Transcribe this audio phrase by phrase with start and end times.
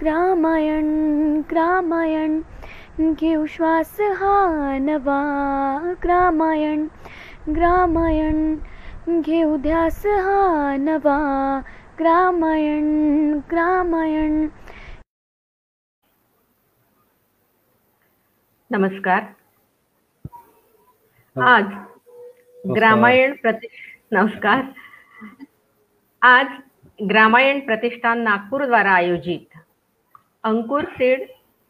[0.00, 2.40] ग्रामायण ग्रामायण
[3.14, 5.22] घेऊ श्वास हा नवा
[6.02, 6.86] ग्रामायण
[7.54, 8.54] ग्रामायण
[9.20, 11.18] घेऊ ध्यास हा नवा
[11.98, 12.86] ग्रामायण
[13.50, 14.46] ग्रामायण
[18.70, 19.22] नमस्कार.
[21.36, 21.74] आज
[22.76, 23.68] ग्रामायण प्रति
[24.12, 24.62] नमस्कार.
[26.22, 26.46] आज
[27.08, 29.47] ग्रामायण प्रतिष्ठान नागपूर द्वारा आयोजित
[30.44, 31.22] अंकुर सीड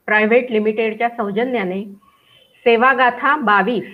[0.07, 1.85] प्रायव्हेट लिमिटेडच्या सौजन्याने
[2.57, 3.85] सेवागाथा बावीस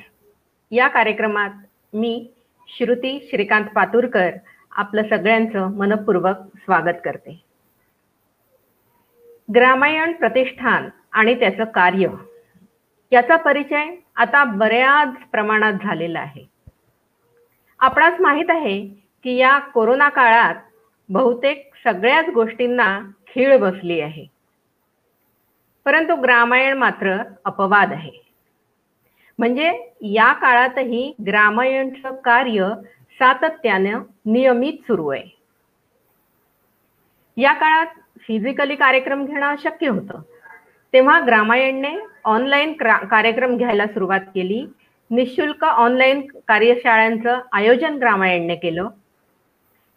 [0.70, 1.50] या कार्यक्रमात
[1.92, 2.28] मी
[2.68, 4.30] श्रुती श्रीकांत पातुरकर
[4.70, 7.44] आपलं सगळ्यांचं मनपूर्वक स्वागत करते.
[9.54, 12.08] ग्रामायण प्रतिष्ठान आणि त्याचं कार्य.
[13.12, 13.84] याचा परिचय
[14.16, 16.44] आता बऱ्याच प्रमाणात झालेला आहे.
[17.78, 18.88] आपणास माहीत आहे
[19.22, 20.54] की या कोरोना काळात
[21.08, 24.33] बहुतेक सगळ्याच गोष्टींना खीळ बसली आहे.
[25.84, 28.10] परंतु ग्रामायण मात्र अपवाद आहे.
[29.38, 32.68] म्हणजे या काळातही ग्रामायणचं कार्य
[33.12, 35.36] सातत्यानं नियमित सुरू आहे.
[37.36, 37.86] या काळात
[38.18, 40.20] फिजिकली कार्यक्रम घेणं अशक्य होतं.
[40.92, 42.72] तेव्हा ग्रामायणने ऑनलाईन
[43.10, 44.66] कार्यक्रम घ्यायला सुरुवात केली.
[45.10, 48.88] निशुल्क ऑनलाईन कार्यशाळांचं आयोजन ग्रामायणने केलं.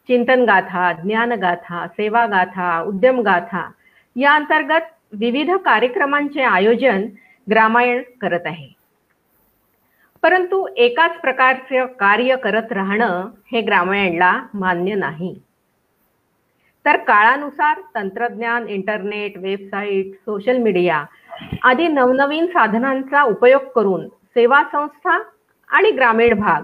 [0.07, 3.71] चिंतन गाथा ज्ञानगाथा सेवागाथा उद्यमगाथा
[4.15, 7.05] या अंतर्गत विविध कार्यक्रमांचे आयोजन
[7.51, 8.67] ग्रामायण करत आहे.
[10.23, 15.41] परंतु एकाच प्रकारचे कार्य करत राहणं हे ग्रामायणला मान्य नाही.
[16.85, 21.05] तर काळानुसार तंत्रज्ञान इंटरनेट वेबसाईट सोशल मीडिया
[21.63, 25.19] आदी नवनवीन साधनांचा उपयोग करून सेवा संस्था
[25.69, 26.61] आणि ग्रामीण भाग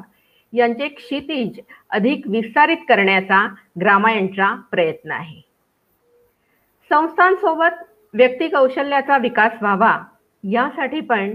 [0.53, 3.47] यांचे क्षितिज अधिक विस्तारित करण्याचा
[3.80, 5.41] ग्रामायणचा प्रयत्न आहे.
[6.89, 7.83] संस्थांसोबत
[8.14, 9.97] व्यक्ती कौशल्याचा विकास व्हावा
[10.44, 11.31] यासाठी पण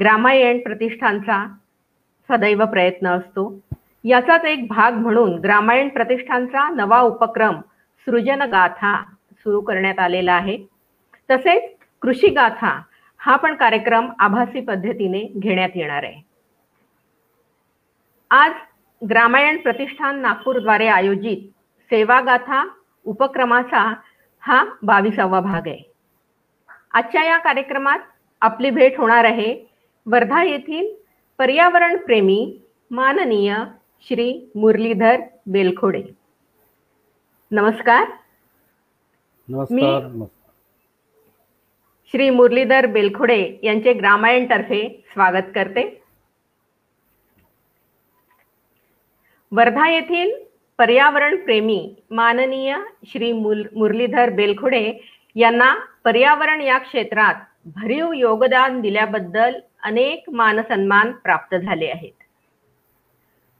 [0.00, 1.46] ग्रामायण प्रतिष्ठानचा
[2.28, 3.60] सदैव प्रयत्न असतो.
[4.04, 7.60] याचाच एक भाग म्हणून ग्रामायण प्रतिष्ठानचा नवा उपक्रम
[8.06, 9.02] सृजनगाथा
[9.38, 10.56] सुरू करण्यात आलेला आहे.
[11.30, 11.62] तसेच
[12.02, 12.80] कृषी गाथा
[13.18, 16.20] हा पण कार्यक्रम आभासी पद्धतीने घेण्यात येणार आहे.
[18.30, 18.52] आज
[19.10, 21.48] ग्रामायण प्रतिष्ठान नागपूरद्वारे आयोजित
[21.90, 22.64] सेवागाथा
[23.04, 23.94] उपक्रमाचा
[24.40, 25.91] हा बावीसावा भाग आहे.
[26.92, 27.98] आजच्या या कार्यक्रमात
[28.40, 29.54] आपली भेट होणार आहे
[30.06, 30.94] वर्धा येथील
[31.38, 32.60] पर्यावरण प्रेमी
[32.90, 33.54] माननीय
[34.08, 36.02] श्री मुरलीधर बेलखोडे.
[37.50, 38.04] नमस्कार.
[39.48, 40.26] नमस्कार
[42.12, 46.02] श्री मुरलीधर बेलखोडे यांचे ग्रामायण तर्फे स्वागत करते.
[49.52, 50.32] वर्धा येथील
[50.78, 52.76] पर्यावरण प्रेमी माननीय
[53.06, 54.92] श्री मुरलीधर बेलखोडे
[55.36, 57.34] यांना पर्यावरण या क्षेत्रात
[57.76, 62.12] भरीव योगदान दिल्याबद्दल अनेक मानसन्मान प्राप्त झाले आहेत.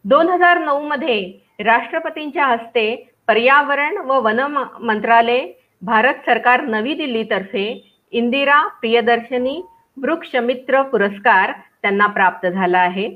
[0.04, 1.20] दोन हजार नऊ मध्ये
[1.64, 2.94] राष्ट्रपतींच्या हस्ते
[3.28, 4.40] पर्यावरण व वन
[4.80, 5.46] मंत्रालय
[5.82, 7.66] भारत सरकार नवी दिल्लीतर्फे
[8.12, 9.60] इंदिरा प्रियदर्शनी
[9.96, 13.08] वृक्षमित्र पुरस्कार त्यांना प्राप्त झाला आहे.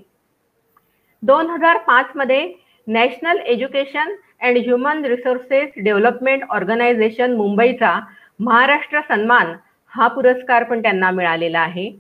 [1.23, 2.53] दोन हजार पाच मध्ये
[2.87, 7.99] national education and human resources development organisation मुंबईचा
[8.41, 9.55] महाराष्ट्र सन्मान
[9.93, 11.91] हा पुरस्कार पण त्यांना मिळालेला आहे.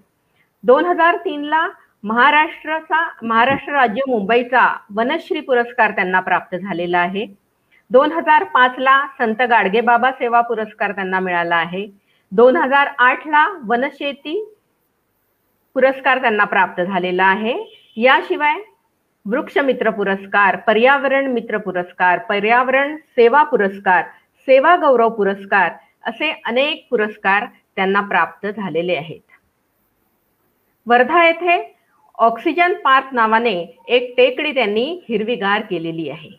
[0.64, 1.66] दोन हजार तीनला
[2.04, 7.26] महाराष्ट्राचा महाराष्ट्र राज्य मुंबईचा वनश्री पुरस्कार त्यांना प्राप्त झालेला आहे.
[7.90, 11.86] दोन हजार पाच ला संत गाडगेबाबा सेवा पुरस्कार त्यांना मिळाला आहे.
[12.32, 14.40] दोन हजार आठ ला वनशेती
[15.76, 17.54] पुरस्कार त्यांना प्राप्त झालेला आहे.
[17.96, 18.54] याशिवाय
[19.26, 24.02] वृक्षमित्र पुरस्कार पर्यावरण मित्र पुरस्कार पर्यावरण सेवा पुरस्कार
[24.48, 25.70] सेवा गौरव पुरस्कार
[26.06, 27.44] असे अनेक पुरस्कार
[27.76, 29.20] त्यांना प्राप्त झालेले आहेत.
[30.86, 31.56] वर्धा येथे
[32.18, 33.54] ऑक्सिजन पार्क नावाने
[33.88, 36.30] एक टेकडी त्यांनी हिरवीगार केलेली आहे.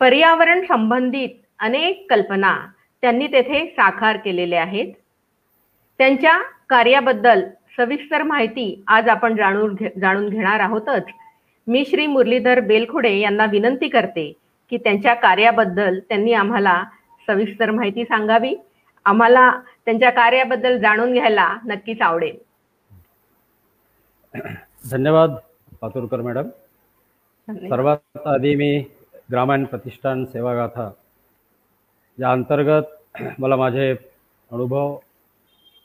[0.00, 1.28] पर्यावरण संबंधित
[1.58, 2.54] अनेक कल्पना
[3.02, 4.92] त्यांनी तेथे साकार केलेल्या आहेत.
[6.00, 6.38] त्यांच्या
[6.68, 7.42] कार्याबद्दल
[7.76, 11.06] सविस्तर माहिती आज आपण जाणून जाणून घेणार आहोतच.
[11.66, 14.32] मी श्री मुरलीधर बेलखोडे यांना विनंती करते
[14.72, 16.82] की त्यांच्या कार्याबद्दल त्यांनी आम्हाला
[17.30, 18.54] सविस्तर माहिती सांगावी.
[19.06, 19.50] आम्हाला
[19.84, 22.36] त्यांच्या कार्याबद्दल जाणून घ्यायला नक्कीच आवडेल.
[24.90, 25.34] धन्यवाद
[25.80, 26.48] पातुरकर मॅडम.
[27.48, 28.78] सर्वात आधी मी
[29.30, 30.90] ग्रामायण प्रतिष्ठान सेवागाथा
[32.18, 33.90] या अंतर्गत मला माझे
[34.50, 34.96] अनुभव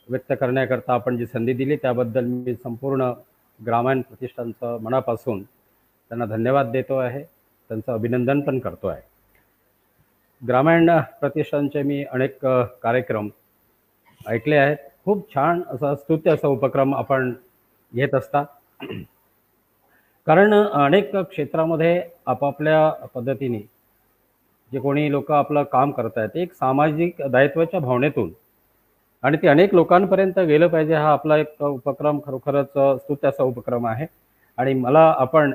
[0.09, 3.11] व्यक्त करण्याकरता आपण जी संधी दिली त्याबद्दल मी संपूर्ण
[3.59, 7.23] ग्रामायण प्रतिष्ठानचं मनापासून त्यांना धन्यवाद देतो आहे.
[7.69, 9.01] त्यांचं अभिनंदन पण करतो आहे.
[10.41, 10.89] ग्रामीण
[11.19, 12.45] प्रतिष्ठानचे मी अनेक
[12.83, 13.27] कार्यक्रम
[14.21, 14.77] ऐकले आहेत.
[15.05, 17.31] खूप छान असा स्तुत्य असा उपक्रम आपण
[17.93, 18.43] घेत असता.
[20.27, 23.59] कारण अनेक क्षेत्रामध्ये आपापल्या पद्धतीने
[24.71, 28.31] जे कोणी लोक आपलं काम करत आहेत एक सामाजिक दायित्वाच्या भावनेतून
[29.23, 34.05] आणि ते अनेक लोकांपर्यंत गेलं पाहिजे हा आपला एक उपक्रम खरोखरच स्तुत्याचा उपक्रम आहे.
[34.57, 35.51] आणि मला आपण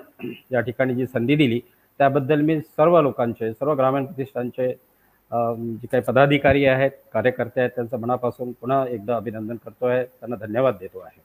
[0.52, 1.60] या ठिकाणी जी संधी दिली
[2.00, 8.52] त्याबद्दल मी सर्व लोकांचे सर्व ग्रामीण प्रतिष्ठानचे जे काही पदाधिकारी आहेत कार्यकर्ते आहेत त्यांचं मनापासून
[8.60, 11.20] पुन्हा एकदा अभिनंदन करतो आहे त्यांना धन्यवाद देतो आहे.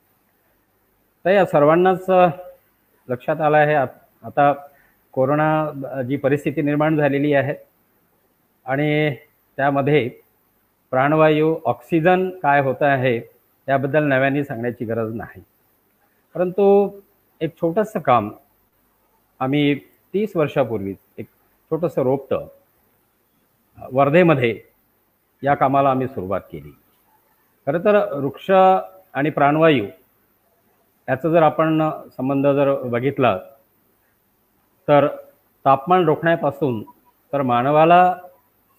[1.26, 2.06] तर या सर्वांनाच
[3.08, 4.52] लक्षात आलं आहे आता
[5.14, 7.56] कोरोना जी परिस्थिती निर्माण झालेली आहे
[8.66, 9.16] आणि
[9.58, 10.08] त्यामध्ये
[10.92, 13.16] प्राणवायू ऑक्सिजन काय होतं आहे
[13.68, 15.42] याबद्दल नव्याने सांगण्याची गरज नाही.
[16.36, 16.90] परंतु
[17.42, 18.32] एक छोटंसं काम
[19.40, 19.74] आम्ही
[20.16, 21.26] तीस वर्षापूर्वीच एक
[21.72, 22.46] छोटंसं रोपटं
[23.94, 24.60] वर्धेमध्ये
[25.44, 26.72] या कामाला आम्ही सुरुवात केली.
[27.68, 29.86] खरं तर वृक्ष आणि प्राणवायू
[31.08, 31.82] याचा जर आपण
[32.18, 33.38] संबंध जर बघितला
[34.88, 35.08] तर
[35.66, 36.82] तापमान रोखण्यापासून
[37.34, 38.16] तर मानवाला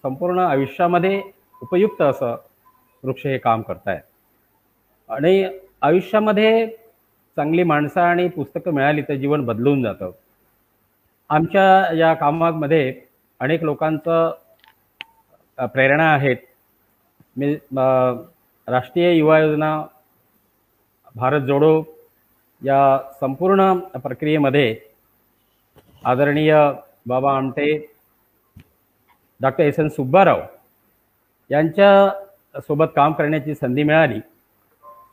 [0.03, 1.21] संपूर्ण आयुष्यामध्ये
[1.61, 2.35] उपयुक्त असं
[3.03, 3.89] वृक्ष हे काम करत
[5.09, 5.43] आणि
[5.81, 6.67] आयुष्यामध्ये
[7.37, 10.11] चांगली माणसं आणि पुस्तकं मिळाली तर जीवन बदलून जातं.
[11.29, 12.93] आमच्या या कामामध्ये
[13.39, 14.31] अनेक लोकांचं
[15.73, 16.37] प्रेरणा आहेत.
[17.37, 17.53] मी
[18.67, 19.81] राष्ट्रीय युवा योजना
[21.15, 21.83] भारत जोडो
[22.61, 24.75] या संपूर्ण प्रक्रियेमध्ये
[26.03, 26.53] आदरणीय
[27.07, 27.75] Baba Amte
[29.41, 30.41] doctor S N Subbarao
[31.49, 34.19] यांच्या सोबत काम करण्याची संधी मिळाली.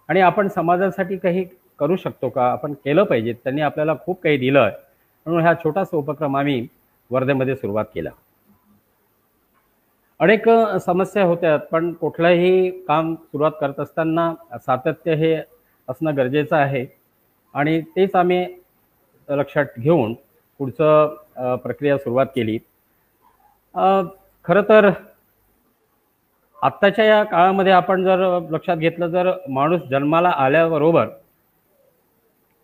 [0.08, 1.44] आणि आपण समाजासाठी काही
[1.78, 2.50] करू शकतो का?
[2.52, 3.32] आपण केलं पाहिजे.
[3.32, 4.82] त्यांनी आपल्याला खूप काही दिलं आहे
[5.26, 6.66] म्हणून हा छोटासा उपक्रम आम्ही
[7.10, 8.10] वर्धेमध्ये सुरुवात केला.
[10.20, 10.48] अनेक
[10.80, 14.32] समस्या होत्या पण कुठलंही काम सुरुवात करत असताना
[14.66, 15.34] सातत्य हे
[15.88, 16.86] असणं गरजेचं आहे.
[17.54, 18.44] आणि तेच आम्ही
[19.28, 20.14] लक्षात घेऊन
[20.60, 22.58] पुढचं प्रक्रिया सुरुवात केली.
[24.44, 24.90] खरं तर
[26.58, 28.18] आत्ताच्या या काळामध्ये आपण जर
[28.50, 31.08] लक्षात घेतलं तर माणूस जन्माला आल्याबरोबर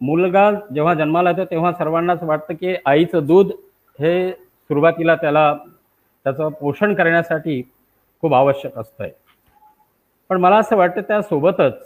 [0.01, 3.51] मुलगा जेव्हा जन्माला येतो तेव्हा सर्वांनाच वाटतं की आईचं दूध
[3.99, 5.53] हे सुरुवातीला त्याला
[6.27, 7.61] त्याचं पोषण करण्यासाठी
[8.23, 9.13] खूप आवश्यक असतं आहे
[10.31, 11.79] पण मला असं वाटतं त्यासोबतच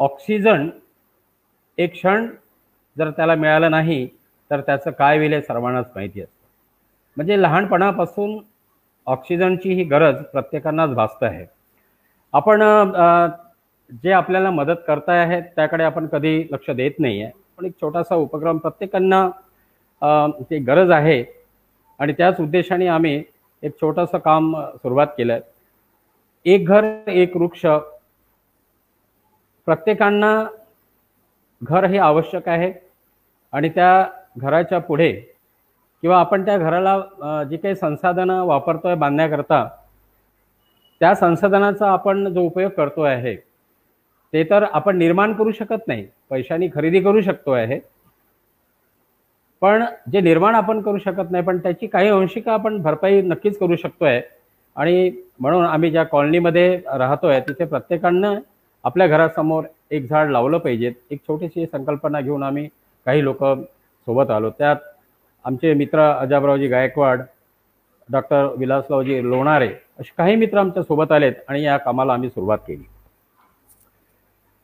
[0.00, 0.68] ऑक्सिजन
[1.78, 2.26] एक क्षण
[2.96, 4.06] जर त्याला मिळालं नाही
[4.50, 6.32] तर त्याचं काय होईल हे सर्वांनाच माहिती असतं.
[7.16, 8.38] म्हणजे लहानपणापासून
[9.06, 11.44] ऑक्सिजनची ही गरज प्रत्येकांनाच भासत आहे.
[12.34, 12.62] आपण
[14.02, 18.14] जे आपल्याला मदत करता आहेत त्याकडे आपण कधी लक्ष देत नाही आहे पण एक छोटासा
[18.16, 19.28] उपक्रम प्रत्येकांना
[20.50, 21.22] ती गरज आहे.
[22.00, 23.22] आणि त्याच उद्देशाने आम्ही
[23.62, 27.66] एक छोटंसं काम सुरुवात केलं आहे एक घर एक वृक्ष.
[29.66, 30.32] प्रत्येकांना
[31.62, 32.72] घर हे आवश्यक आहे.
[33.52, 34.06] आणि त्या
[34.38, 35.12] घराच्या पुढे
[36.02, 36.96] किंवा आपण त्या घराला
[37.50, 39.64] जी काही संसाधनं वापरतोय बांधण्याकरता
[41.00, 43.36] त्या संसाधनाचा आपण जो उपयोग करतो आहे
[44.32, 46.06] ते तर आपण निर्माण करू शकत नाही.
[46.30, 47.78] पैशानी खरेदी करू शकतो आहे.
[49.62, 53.76] पण जे निर्माण आपण करू शकत नाही पण त्याची काही अंशिका आपण भरपाई नक्कीच करू
[53.76, 54.20] शकतो आहे
[54.76, 55.10] आणि
[55.40, 58.38] म्हणून आम्ही ज्या कॉलनीमध्ये राहतोय तिथे प्रत्येकानं
[58.84, 62.66] आपल्या घरासमोर एक झाड लावलं पाहिजेत एक छोटीशी संकल्पना घेऊन आम्ही
[63.06, 64.50] काही लोक सोबत आलो.
[64.50, 64.76] त्यात
[65.44, 67.22] आमचे मित्र अजाबरावजी गायकवाड
[68.08, 69.68] डॉक्टर विलासरावजी लोणारे
[70.00, 72.84] असे काही मित्र आमच्यासोबत आलेत आणि या कामाला आम्ही सुरुवात केली.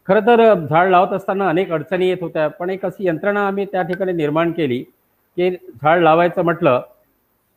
[0.08, 3.82] खरं तर झाड लावत असताना अनेक अडचणी येत होत्या पण एक अशी यंत्रणा आम्ही त्या
[3.82, 4.82] ठिकाणी निर्माण केली
[5.36, 6.80] की झाड लावायचं म्हटलं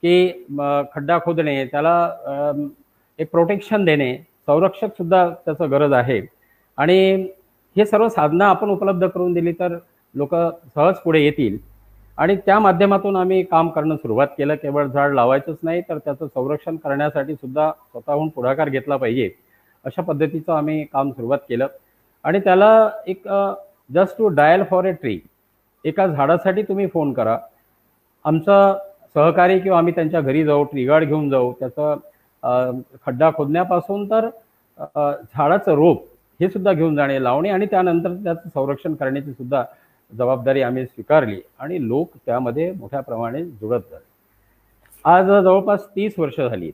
[0.04, 0.46] की
[0.94, 1.94] खड्डा खोदणे त्याला
[3.20, 4.16] एक प्रोटेक्शन देणे
[4.48, 6.22] संरक्षक सुद्धा त्याचं गरज आहे.
[6.78, 7.28] आणि
[7.76, 9.78] हे सर्व साधनं आपण उपलब्ध करून दिली तर
[10.16, 11.58] लोक सहज पुढे येतील.
[12.18, 16.76] आणि त्या माध्यमातून आम्ही काम करणं सुरुवात केलं केवळ झाड लावायचंच नाही तर त्याचं संरक्षण
[16.76, 19.30] करण्यासाठी सुद्धा स्वतःहून पुढाकार घेतला पाहिजे
[19.86, 21.68] अशा पद्धतीचं आम्ही काम सुरुवात केलं.
[22.26, 23.28] आणि त्याला एक
[23.90, 25.20] just to dial for a tree
[25.86, 27.38] एका झाडासाठी तुम्ही फोन करा.
[28.26, 28.78] आमचं
[29.16, 34.30] सहकारी किंवा आम्ही त्यांच्या घरी जाऊ ट्रिगाड घेऊन जाऊ त्याचं खड्डा खोदण्यापासून तर
[34.80, 36.04] झाडाचं रोप
[36.40, 39.64] हे सुद्धा घेऊन जाणे लावणे आणि त्यानंतर त्याचं संरक्षण करण्याची सुद्धा
[40.12, 44.08] जबाबदारी आम्ही स्वीकारली आणि लोक त्यामध्ये मोठ्या प्रमाणे जुळत झाले
[45.06, 46.72] आज जवळपास तीस वर्ष झाली.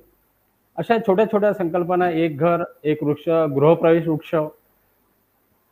[0.77, 4.35] अशा छोट्या छोट्या संकल्पना एक घर एक वृक्ष गृहप्रवेश वृक्ष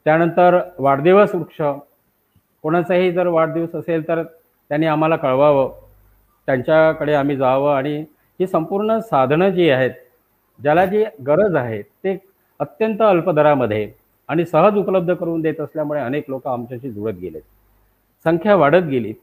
[0.05, 1.61] त्यानंतर वाढदिवस वृक्ष.
[2.63, 5.69] कोणाचाही जर वाढदिवस असेल तर त्यांनी आम्हाला कळवावं.
[6.47, 7.97] त्यांच्याकडे आम्ही जावं आणि
[8.39, 9.91] ही संपूर्ण साधनं जी आहेत
[10.59, 12.17] ज्याला जी गरज आहे ते
[12.59, 13.89] अत्यंत अल्प दरामध्ये
[14.29, 17.41] आणि सहज उपलब्ध करून देत असल्यामुळे अनेक लोक आमच्याशी जुळत गेलेत.
[18.25, 19.13] संख्या वाढत गेली.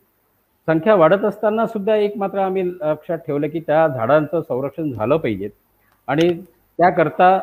[0.68, 5.48] संख्या वाढत असताना सुद्धा एक मात्र आम्ही लक्षात ठेवलं की त्या झाडांचं संरक्षण झालं पाहिजे.
[6.08, 6.28] आणि
[6.78, 7.38] त्याकरता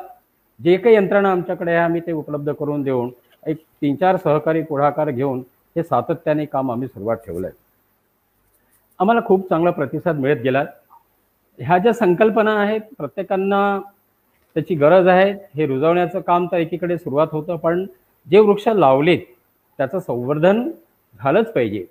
[0.59, 3.09] जे काही यंत्रणा आमच्याकडे आहे आम्ही ते उपलब्ध करून देऊन
[3.47, 5.39] एक तीन चार सहकारी पुढाकार घेऊन
[5.75, 7.55] हे सातत्याने काम आम्ही सुरुवात ठेवलं आहे
[8.99, 10.63] आम्हाला खूप चांगला प्रतिसाद मिळत गेला
[11.59, 13.79] ह्या ज्या संकल्पना आहेत प्रत्येकांना
[14.55, 15.31] त्याची गरज आहे.
[15.55, 17.85] हे रुजवण्याचं काम तर एकीकडे सुरुवात होतं पण
[18.27, 19.19] जे वृक्ष लावलेत
[19.79, 20.61] त्याचं संवर्धन
[21.19, 21.83] झालंच पाहिजे.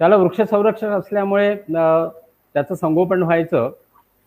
[0.00, 3.70] त्याला वृक्ष संरक्षण असल्यामुळे त्याचं संगोपन व्हायचं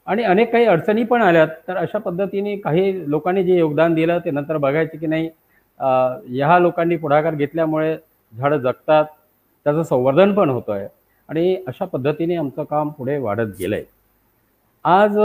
[0.07, 1.47] आणि अनेक काही अडचणी पण आल्यात.
[1.67, 5.29] तर अशा पद्धतीने काही लोकांनी जे योगदान दिलं ते नंतर बघायचे की नाही
[5.79, 7.95] ह्या लोकांनी पुढाकार घेतल्यामुळे
[8.33, 9.05] झाडं जगतात
[9.65, 10.87] त्याचं संवर्धन पण होतं आहे
[11.29, 13.83] आणि अशा पद्धतीने आमचं काम पुढे वाढत गेलं आहे
[14.85, 15.17] आज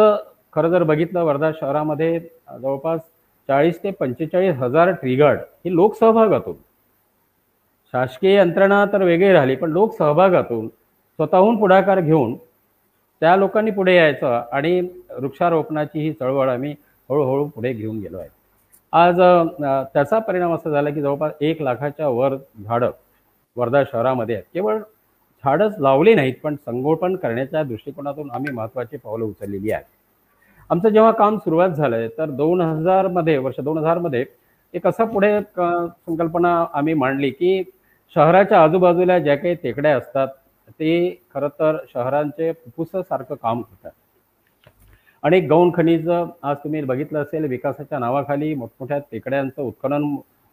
[0.52, 3.00] खरं जर बघितलं वर्धा शहरामध्ये जवळपास
[3.48, 6.54] चाळीस ते पंचेचाळीस हजार ट्रिगार्ड ही लोकसहभागातून.
[7.94, 12.34] शासकीय यंत्रणा तर वेगळी राहिली पण लोकसहभागातून स्वतःहून पुढाकार घेऊन
[13.22, 14.80] त्या लोकांनी पुढे यायचं आणि
[15.10, 16.74] वृक्षारोपणाची ही चळवळ आम्ही
[17.10, 18.28] हळूहळू पुढे घेऊन गेलो आहे.
[18.92, 19.20] आज
[19.92, 22.90] त्याचा परिणाम असा झाला की जवळपास एक लाखाच्या वर झाडं
[23.56, 24.44] वर्धा शहरामध्ये आहेत.
[24.54, 24.78] केवळ
[25.44, 29.84] झाडच लावली नाहीत पण संगोपन करण्याच्या दृष्टिकोनातून आम्ही महत्त्वाची पावलं उचललेली आहेत.
[30.70, 34.24] आमचं जेव्हा काम सुरुवात झालंय तर दोन हजारमध्ये वर्ष दोन हजारमध्ये
[34.74, 37.62] एक असं पुढे संकल्पना आम्ही मांडली की
[38.16, 40.28] शहराच्या आजूबाजूला ज्या काही टेकड्या असतात
[40.70, 43.90] ते खरं तर शहरांचे फुफ्फुसासारखं काम करतात.
[45.24, 50.04] अनेक गौण खनिज आज तुम्ही बघितलं असेल विकासाच्या नावाखाली मोठमोठ्या टेकड्यांचं उत्खनन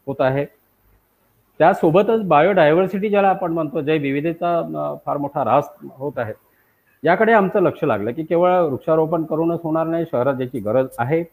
[0.07, 0.45] होत आहे.
[1.59, 6.33] त्यासोबतच बायोडायव्हर्सिटी ज्याला आपण म्हणतो जय विविधतेचा फार मोठा रास होत आहे.
[7.03, 11.23] याकडे आमचं लक्ष लागलं की केवळ वृक्षारोपण करूनच होणार नाही शहरात ज्याची गरज आहे.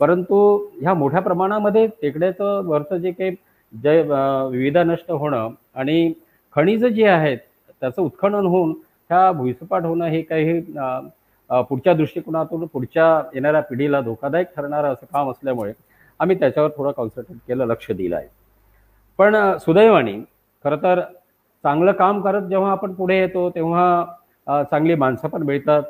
[0.00, 0.36] परंतु
[0.80, 3.30] ह्या मोठ्या प्रमाणामध्ये टेकड्याचं वरचं जे काही
[3.72, 6.12] जय विविधा नष्ट होणं आणि
[6.56, 7.38] खनिज जे आहेत
[7.80, 8.70] त्याचं उत्खनन होऊन
[9.10, 10.58] ह्या भुईसपाट होणं हे काही
[11.68, 15.72] पुढच्या दृष्टिकोनातून पुढच्या येणाऱ्या पिढीला धोकादायक ठरणारं असं काम असल्यामुळे
[16.20, 18.28] आम्ही त्याच्यावर थोडं कॉन्सन्ट्रेट केलं लक्ष दिलं आहे.
[19.18, 20.12] पण सुदैवाने
[20.64, 21.00] खरं तर
[21.64, 25.82] चांगलं काम करत जेव्हा आपण पुढे येतो तेव्हा चांगली माणसं पण मिळतात.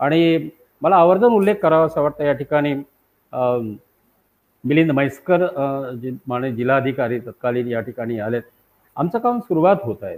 [0.00, 0.48] आणि
[0.82, 2.74] मला आवर्जून उल्लेख करावा असं वाटतं या ठिकाणी
[4.64, 5.46] मिलिंद म्हैसकर
[6.02, 8.42] जे माने जिल्हाधिकारी तत्कालीन या ठिकाणी आलेत.
[8.96, 10.16] आमचं काम सुरुवात होत आहे.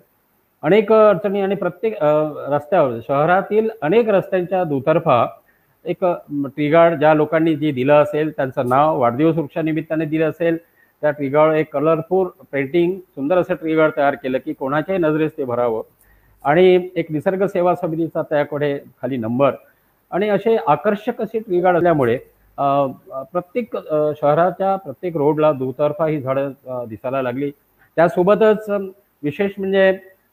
[0.67, 5.27] अनेक अडचणी आणि प्रत्येक रस्त्यावर शहरातील अनेक रस्त्यांच्या दुतर्फा
[5.85, 10.57] एक ट्रिगार्ड ज्या लोकांनी जे दिलं असेल त्यांचं नाव वाढदिवस वृक्षानिमित्ताने दिलं असेल
[11.03, 15.83] त्या ट्रिगार्ड एक कलरफुल पेंटिंग सुंदर असं ट्रिगार्ड तयार केलं की कोणाच्याही नजरेस ते भरावं.
[16.45, 19.53] आणि एक निसर्ग सेवा समितीचा त्याकडे खाली नंबर.
[20.11, 22.17] आणि असे आकर्षक असे ट्रिगार्ड असल्यामुळे
[22.59, 23.77] प्रत्येक
[24.21, 27.51] शहराच्या प्रत्येक रोडला दुतर्फा ही झाडं दिसायला लागली.
[27.97, 28.71] त्यासोबतच
[29.23, 29.91] विशेष म्हणजे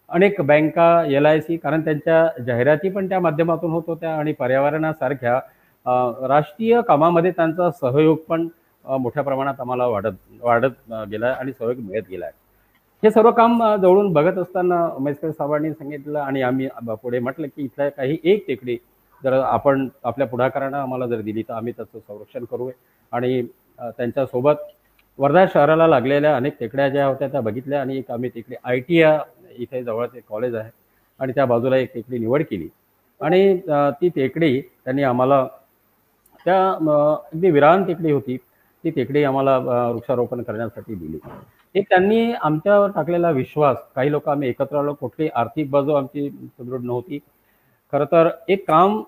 [0.10, 5.40] अनेक बँका एल आय सी कारण त्यांच्या जाहिराती पण त्या माध्यमातून होत होत्या आणि पर्यावरणासारख्या
[6.28, 8.48] राष्ट्रीय कामामध्ये त्यांचा सहयोग पण
[8.86, 12.42] मोठ्या प्रमाणात आम्हाला वाढत वाढत गेला आणि सहयोग मिळत गेला आहे
[13.04, 16.68] हे सर्व काम जवळून बघत असताना उमेशकर साहेबांनी सांगितलं आणि आम्ही
[17.02, 18.78] पुढे म्हटलं की इथल्या काही एक टेकडी
[19.22, 22.70] जर आपण आपल्या पुढाकारानं आम्हाला जर दिली तर आम्ही त्याचं संरक्षण करू
[23.12, 23.42] आणि
[23.80, 24.64] त्यांच्यासोबत
[25.20, 29.02] वर्धा शहराला लागलेल्या अनेक टेकड्या ज्या होत्या त्या बघितल्या आणि एक आम्ही तिकडे आय टी
[29.58, 30.70] इथे जवळच एक कॉलेज आहे.
[31.20, 32.68] आणि त्या बाजूला एक टेकडी निवड केली.
[33.22, 33.58] आणि
[34.02, 35.46] ती टेकडी त्यांनी आम्हाला
[36.46, 38.38] त्या अगदी विरान टेकडी होती
[38.84, 41.20] ती टेकडी आम्हाला वृक्षारोपण करण्यासाठी दिली.
[41.76, 46.84] हे त्यांनी आमच्यावर टाकलेला विश्वास काही लोक आम्ही एकत्र आलो कुठली आर्थिक बाजू आमची सुदृढ
[46.84, 47.20] नव्हती.
[47.94, 49.02] खरं तर एक काम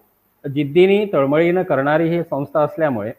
[0.45, 3.11] जिद्दीने तळमळीनं करणारी ही संस्था असल्यामुळे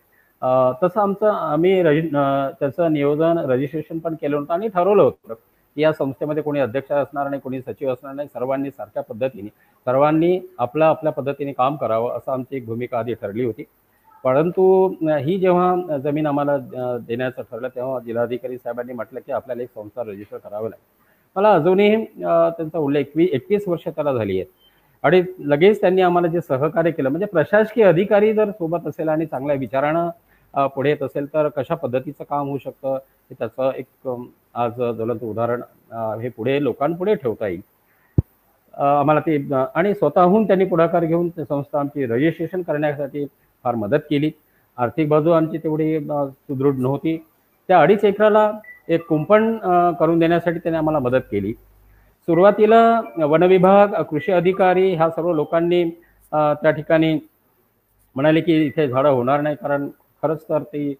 [0.83, 5.35] तसं आमचं आम्ही रजि त्याचं नियोजन रजिस्ट्रेशन पण केलं होतं आणि ठरवलं होतं.
[5.76, 9.49] की या संस्थेमध्ये कोणी अध्यक्ष असणार नाही कोणी सचिव असणार नाही सर्वांनी सारख्या पद्धतीने
[9.87, 13.64] सर्वांनी आपल्या आपल्या पद्धतीने काम करावं असं आमची एक भूमिका आधी ठरली होती.
[14.25, 14.62] परंतु
[15.25, 16.56] ही जेव्हा जमीन आम्हाला
[16.99, 20.85] देण्याचं ठरलं तेव्हा जिल्हाधिकारी साहेबांनी म्हटलं की आपल्याला एक संस्था रजिस्टर करावं लागेल.
[21.37, 24.47] मला अजूनही त्यांचा उल्लेख एकवीस एकवीस वर्ष त्याला झाली आहेत.
[25.04, 29.56] आणि लगेच त्यांनी आम्हाला जे सहकार्य केलं म्हणजे प्रशासकीय अधिकारी जर सोबत असेल आणि चांगल्या
[29.56, 34.09] विचारानं पुढे येत असेल तर कशा पद्धतीचं काम होऊ शकतं हे त्याचं एक
[34.56, 35.62] आज ज्वलंत उदाहरण
[36.20, 37.60] हे पुढे लोकांपुढे ठेवता येईल.
[38.75, 43.25] आम्हाला ते आणि स्वतःहून त्यांनी पुढाकार घेऊन संस्था आमची रजिस्ट्रेशन करण्यासाठी
[43.64, 44.30] फार मदत केली.
[44.78, 47.16] आर्थिक बाजू आमची तेवढी सुदृढ नव्हती.
[47.68, 48.50] त्या अडीच एकराला
[48.88, 49.56] एक कुंपण
[50.00, 51.52] करून देण्यासाठी त्याने आम्हाला मदत केली.
[52.28, 55.84] सुरुवातीला वनविभाग कृषी अधिकारी ह्या सर्व लोकांनी
[56.32, 57.18] त्या ठिकाणी
[58.16, 59.88] म्हणाले की इथे झाडं होणार नाही कारण
[60.22, 60.92] खरंच तर ती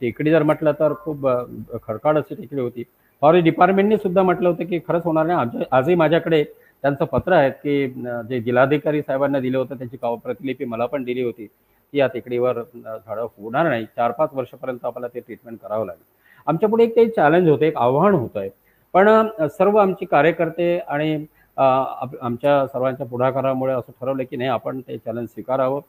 [0.00, 2.82] टेकडी जर म्हटलं तर खूप खडकाड खडकाळ अशी टेकडी होती.
[3.22, 5.38] फॉरेस्ट डिपार्टमेंटने सुद्धा म्हटलं होतं की खरंच होणार नाही.
[5.38, 6.42] आमच्या आजही माझ्याकडे
[6.84, 7.88] त्यांचं पत्र आहे की
[8.28, 12.60] जे जिल्हाधिकारी साहेबांना दिलं होतं त्यांची काव प्रतिलिपी मला पण दिली होती की या टेकडीवर
[12.74, 13.84] झाडं होणार नाही.
[13.96, 16.02] चार पाच वर्षापर्यंत आपल्याला ते ट्रीटमेंट करावं लागेल.
[16.46, 18.50] आमच्यापुढे एक ते चॅलेंज होतं एक आव्हान होतं आहे
[18.94, 19.08] पण
[19.48, 21.24] सर्व आमचे कार्यकर्ते आणि
[21.56, 25.80] आमच्या सर्वांच्या पुढाकारामुळे असं ठरवलं की नाही आपण ते चॅलेंज स्वीकारावं.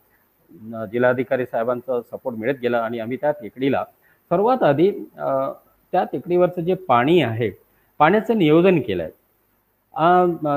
[0.92, 3.84] जिल्हाधिकारी साहेबांचा सपोर्ट मिळत गेला आणि आम्ही त्या टेकडीला
[4.32, 7.50] सर्वात आधी त्या टेकडीवरचं जे पाणी आहे
[8.00, 9.18] पाण्याचं नियोजन केलं आहे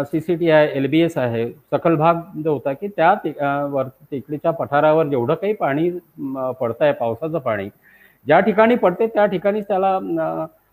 [0.04, 1.46] सी सी टी आहे एल बी एस आहे.
[1.70, 5.90] सकल भाग जो होता की त्या वर टेकडीच्या पठारावर जेवढं काही पाणी
[6.60, 7.68] पडतं आहे पावसाचं पाणी
[8.26, 9.98] ज्या ठिकाणी पडते त्या ठिकाणी त्याला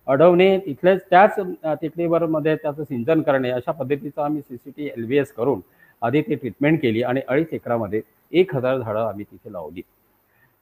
[0.08, 5.06] अडवणे तिथलेच त्याच टेकडीवर मध्ये त्याचं सिंचन करणे अशा पद्धतीचं आम्ही C C T L
[5.06, 5.60] B S करून
[6.02, 9.82] आधी ती ट्रीटमेंट केली आणि अडीच एकरामध्ये एक हजार झाडं आम्ही तिथे लावली.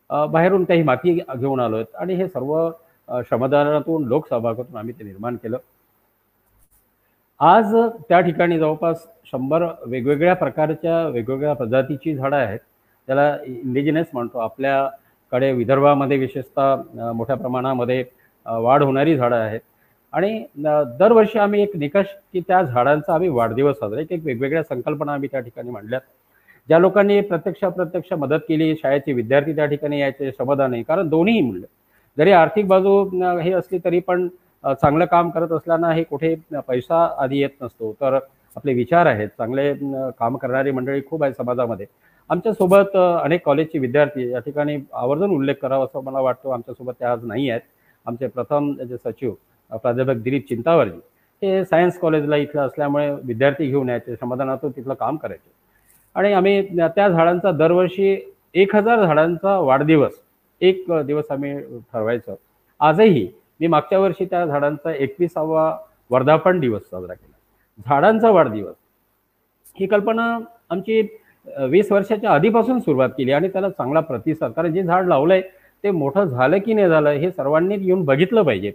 [0.09, 2.69] बाहेरून काही माती घेऊन आलो आणि हे सर्व
[3.27, 5.57] श्रमदानातून लोकसहभागातून आम्ही ते निर्माण केलं.
[7.39, 7.75] आज
[8.09, 12.59] त्या ठिकाणी जवळपास शंभर वेगवेगळ्या प्रकारच्या वेगवेगळ्या प्रजातीची झाडं आहेत.
[13.07, 14.39] त्याला इंडिजिनस म्हणतो.
[14.39, 18.03] आपल्याकडे विदर्भामध्ये विशेषतः मोठ्या प्रमाणामध्ये
[18.45, 19.59] वाढ होणारी झाडं आहेत.
[20.13, 20.43] आणि
[20.99, 25.39] दरवर्षी आम्ही एक निकष की त्या झाडांचा आम्ही वाढदिवस साजरा एक वेगवेगळ्या संकल्पना आम्ही त्या
[25.39, 26.01] ठिकाणी मांडल्यात.
[26.69, 30.83] ज्या लोकांनी प्रत्यक्ष अप्रत्यक्ष मदत केली शाळेचे विद्यार्थी त्या ठिकाणी यायचे समाधान आहे.
[30.83, 31.65] कारण दोन्ही मूल्य
[32.17, 33.03] जरी आर्थिक बाजू
[33.41, 34.27] हे असली तरी पण
[34.63, 36.35] चांगलं काम करत असल्यानं हे कुठे
[36.67, 37.91] पैसा आधी येत नसतो.
[38.01, 38.19] तर
[38.55, 39.27] आपले विचार आहेत.
[39.37, 39.73] चांगले
[40.19, 41.85] काम करणारी मंडळी खूप आहे समाजामध्ये.
[42.29, 46.53] आमच्यासोबत अनेक कॉलेजचे विद्यार्थी या ठिकाणी आवर्जून उल्लेख करावा असं मला वाटतं.
[46.53, 47.61] आमच्यासोबत ते आज नाही आहेत.
[48.05, 49.33] आमचे प्रथम जे सचिव
[49.71, 50.99] प्राध्यापक दिलीप चिंतावरजी
[51.41, 54.15] हे सायन्स कॉलेजला इथलं असल्यामुळे विद्यार्थी घेऊन यायचे.
[54.15, 55.49] समाधानातून तिथलं काम करायचे.
[56.15, 58.15] आणि आम्ही त्या झाडांचा दरवर्षी
[58.55, 60.11] एक हजार झाडांचा वाढदिवस
[60.61, 61.53] एक दिवस आम्ही
[61.93, 62.35] ठरवायचो.
[62.79, 63.27] आजही
[63.59, 65.71] मी मागच्या वर्षी त्या झाडांचा एकविसावा
[66.11, 67.33] वर्धापन दिवस साजरा केला.
[67.85, 68.75] झाडांचा वाढदिवस.
[69.77, 70.37] ही कल्पना
[70.69, 71.01] आमची
[71.69, 75.41] वीस वर्षाच्या आधीपासून सुरुवात केली आणि त्याला चांगला प्रतिसाद कारण जे झाड लावलंय
[75.83, 78.71] ते मोठं झालं की नाही झालं हे सर्वांनी येऊन बघितलं पाहिजे.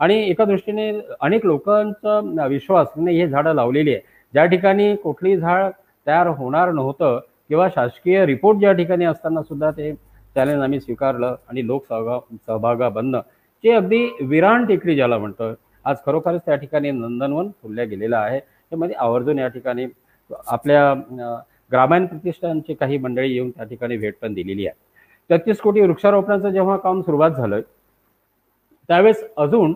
[0.00, 4.00] आणि एका दृष्टीने अनेक लोकांचा विश्वास नाही हे झाडं लावलेली आहे
[4.34, 5.70] ज्या ठिकाणी कुठली झाड
[6.06, 7.18] तयार होणार नव्हतं.
[7.48, 9.92] किंवा शासकीय रिपोर्ट ज्या ठिकाणी असताना सुद्धा ते
[10.36, 13.20] चॅलेंज आम्ही स्वीकारलं आणि लोक सहभागा बनणं.
[13.64, 18.38] जे अगदी विरान टेकडी ज्याला म्हणतं आज खरोखरच त्या ठिकाणी नंदनवन फुलल्या गेलेलं आहे.
[18.38, 19.86] त्यामध्ये म्हणजे आवर्जून या ठिकाणी
[20.30, 20.92] आपल्या
[21.72, 24.74] ग्रामीण प्रतिष्ठानची काही मंडळी येऊन त्या ठिकाणी भेट पण दिलेली आहे.
[25.30, 27.60] तेहतीस कोटी वृक्षारोपणाचं जेव्हा काम सुरुवात झालं
[28.88, 29.72] त्यावेळेस अजून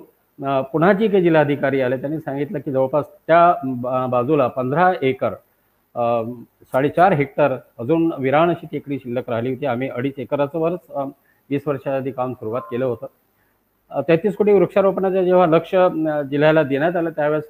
[0.73, 1.97] पुन्हा जी काही जिल्हाधिकारी आले.
[1.97, 5.35] त्यांनी सांगितलं की जवळपास त्या बाजूला पंधरा एकर
[5.95, 9.67] साडेचार हेक्टर अजून विराण अशी टेकडी शिल्लक राहिली होती.
[9.67, 10.91] आम्ही अडीच एकराचं वरच
[11.51, 13.07] वीस वर्षाआधी काम सुरुवात केलं होतं.
[14.09, 15.75] तेहतीस कोटी वृक्षारोपणाचं जेव्हा लक्ष
[16.31, 17.45] जिल्ह्याला देण्यात आलं त्यावेळेस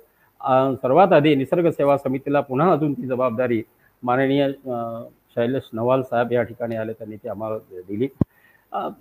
[0.82, 3.62] सर्वात आधी निसर्ग सेवा समितीला पुन्हा अजून ती जबाबदारी
[4.02, 4.48] माननीय
[5.34, 7.56] शैलेश नवाल साहेब या ठिकाणी आले त्यांनी ती आम्हाला
[7.88, 8.08] दिली.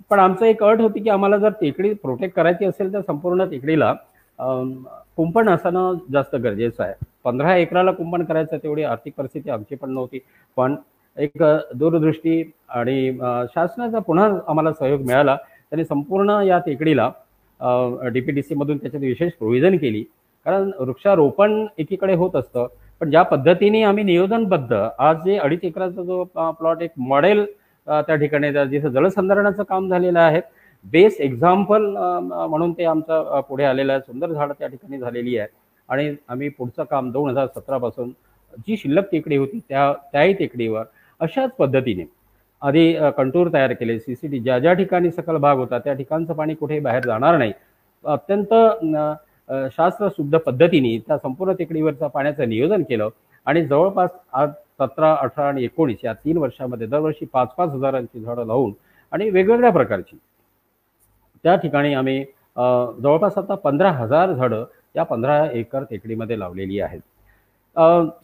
[0.10, 3.94] पण आमचं एक अट होती की आम्हाला जर टेकडी प्रोटेक्ट करायची असेल तर संपूर्ण टेकडीला
[5.18, 6.94] कुंपण असणं जास्त गरजेचं आहे.
[7.26, 10.20] पंधरा एकराला कुंपण करायचं तेवढी आर्थिक परिस्थिती आमची पण नव्हती.
[10.58, 10.76] पण
[11.18, 11.44] एक
[11.76, 13.12] दूरदृष्टी आणि
[13.54, 17.10] शासनाचा पुन्हा आम्हाला सहयोग मिळाला त्यांनी संपूर्ण या टेकडीला
[18.14, 20.04] डी पी डी सीमधून त्याच्यात विशेष प्रोव्हिजन केली.
[20.46, 22.68] कारण वृक्षारोपण एकीकडे होत असतं
[23.02, 27.46] पण ज्या पद्धतीने आम्ही नियोजनबद्ध आज जे अडीच एकराचा जो प्लॉट एक मॉडेल
[27.88, 30.42] त्या ठिकाणी जिथं जलसंधारणाचं काम झालेलं आहे
[30.86, 34.02] बेस्ट एक्झाम्पल म्हणून ते आमचं पुढे आलेलं आहे.
[34.02, 35.48] सुंदर झाडं त्या ठिकाणी झालेली आहे
[35.90, 38.10] आणि आम्ही पुढचं काम दोन हजार सतरापासून
[38.68, 40.84] जी शिल्लक टेकडी होती त्या त्याही टेकडीवर
[41.22, 42.04] अशाच पद्धतीने.
[42.62, 46.34] आधी कंटूर तयार केले सी सी टी ज्या ज्या ठिकाणी सकल भाग होता त्या ठिकाणचं
[46.34, 47.52] पाणी कुठे बाहेर जाणार नाही.
[48.06, 48.54] अत्यंत
[49.76, 53.10] शास्त्रशुद्ध पद्धतीने त्या संपूर्ण टेकडीवरचा पाण्याचं नियोजन केलं
[53.48, 54.50] आणि जवळपास आज
[54.80, 58.74] सतरा अठरा आणि एकोणीस या तीन वर्षामध्ये दरवर्षी पाच पाच हजारांची झाडं लावून
[59.12, 60.18] आणि वेगवेगळ्या प्रकारची.
[61.44, 62.24] त्या ठिकाणी आम्ही
[62.58, 64.64] जवळपास आता पंधरा हजार झाडं
[64.96, 67.00] या पंधरा एकर टेकडीमध्ये लावलेली आहेत.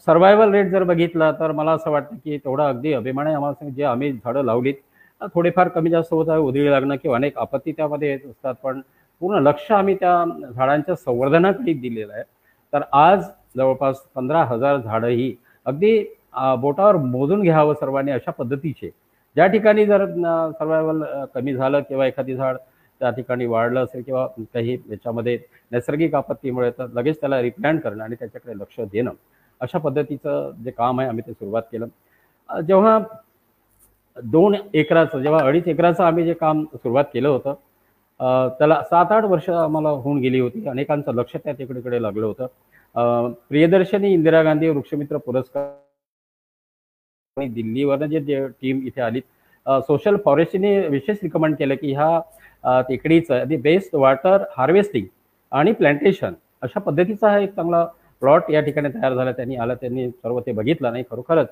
[0.05, 3.83] सर्वायवल रेट जर बघितला तर मला असं वाटतं की तेवढा अगदी अभिमान आहे आम्हाला जे
[3.83, 4.73] आम्ही झाडं लावलीत
[5.33, 8.81] थोडेफार कमी जास्त होत आहे उधळी लागणं किंवा अनेक आपत्ती त्यामध्ये येत असतात पण
[9.21, 10.23] पूर्ण लक्ष आम्ही त्या
[10.55, 12.23] झाडांच्या संवर्धनाकडे दिलेलं आहे.
[12.73, 13.23] तर आज
[13.57, 15.97] जवळपास पंधरा हजार झाडं ही अगदी
[16.59, 18.89] बोटावर मोजून घ्यावं सर्वांनी अशा पद्धतीचे.
[19.35, 20.05] ज्या ठिकाणी जर
[20.51, 22.57] सर्वायवल कमी झालं किंवा एखादी झाड
[23.01, 25.37] त्या ठिकाणी वाढलं असेल किंवा काही याच्यामध्ये
[25.71, 29.11] नैसर्गिक आपत्तीमुळे तर लगेच त्याला रिप्लॅन करणं आणि त्याच्याकडे लक्ष देणं.
[29.61, 31.87] अशा पद्धतीचं जे काम आहे आम्ही ते सुरुवात केलं.
[32.49, 32.99] जेव्हा
[34.17, 37.53] दोन एकराचं जेव्हा अडीच एकराचं आम्ही जे काम सुरुवात केलं होतं
[38.59, 40.67] त्याला सात आठ वर्ष आम्हाला होऊन गेली होती.
[40.67, 42.47] अनेकांचं लक्ष त्या तिकडे लागलं होतं.
[43.49, 45.73] प्रियदर्शनी इंदिरा गांधी वृक्षमित्र पुरस्कार
[47.37, 49.21] दिल्लीवरनं जे जे टीम इथे आली
[49.65, 55.05] सोशल फॉरेस्टने विशेष रिकमेंड केलं की ह्या तिकडीचं टेकडीचं बेस्ट वॉटर हार्वेस्टिंग
[55.51, 57.83] आणि प्लांटेशन अशा पद्धतीचा हा एक चांगला
[58.21, 59.31] प्लॉट या ठिकाणी तयार झाला.
[59.31, 61.47] त्यांनी आला त्यांनी सर्व ते बघितलं नाही खरोखरच.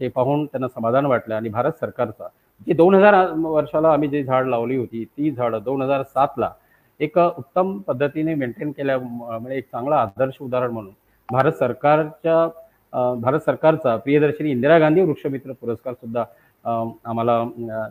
[0.00, 2.26] ते पाहून त्यांना समाधान वाटलं आणि भारत सरकारचा
[2.66, 6.50] जी दोन हजार वर्षाला आम्ही जी झाड लावली होती ती झाडं दोन हजार सातला
[7.00, 10.92] एक उत्तम पद्धतीने मेंटेन केल्यामुळे एक चांगला आदर्श उदाहरण म्हणून
[11.28, 12.46] भारत सरकारच्या
[13.14, 16.24] भारत सरकारचा प्रियदर्शनी इंदिरा गांधी वृक्षमित्र पुरस्कार सुद्धा
[16.64, 17.42] आम्हाला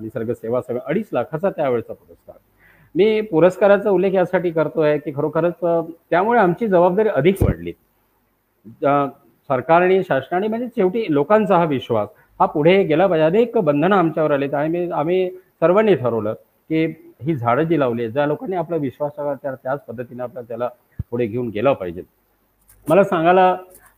[0.01, 2.35] निसर्ग सेवा सगळं अडीच लाखाचा त्यावेळेचा पुरस्कार.
[2.95, 7.71] मी पुरस्काराचा उल्लेख यासाठी करतोय की खरोखरच त्यामुळे आमची जबाबदारी अधिक वाढली.
[9.49, 12.07] सरकारने शासनाने म्हणजे शेवटी लोकांचा हा विश्वास
[12.39, 13.25] हा पुढे गेला पाहिजे.
[13.25, 14.53] अनेक बंधनं आमच्यावर आलेत.
[14.53, 15.29] आणि आम्ही
[15.59, 16.33] सर्वांनी ठरवलं
[16.69, 16.85] की
[17.23, 20.69] ही झाडं जी लावली ज्या लोकांनी आपला विश्वास त्या त्याच पद्धतीने आपल्याला त्याला
[21.11, 22.01] पुढे घेऊन गेलं पाहिजे.
[22.87, 23.49] मला सांगायला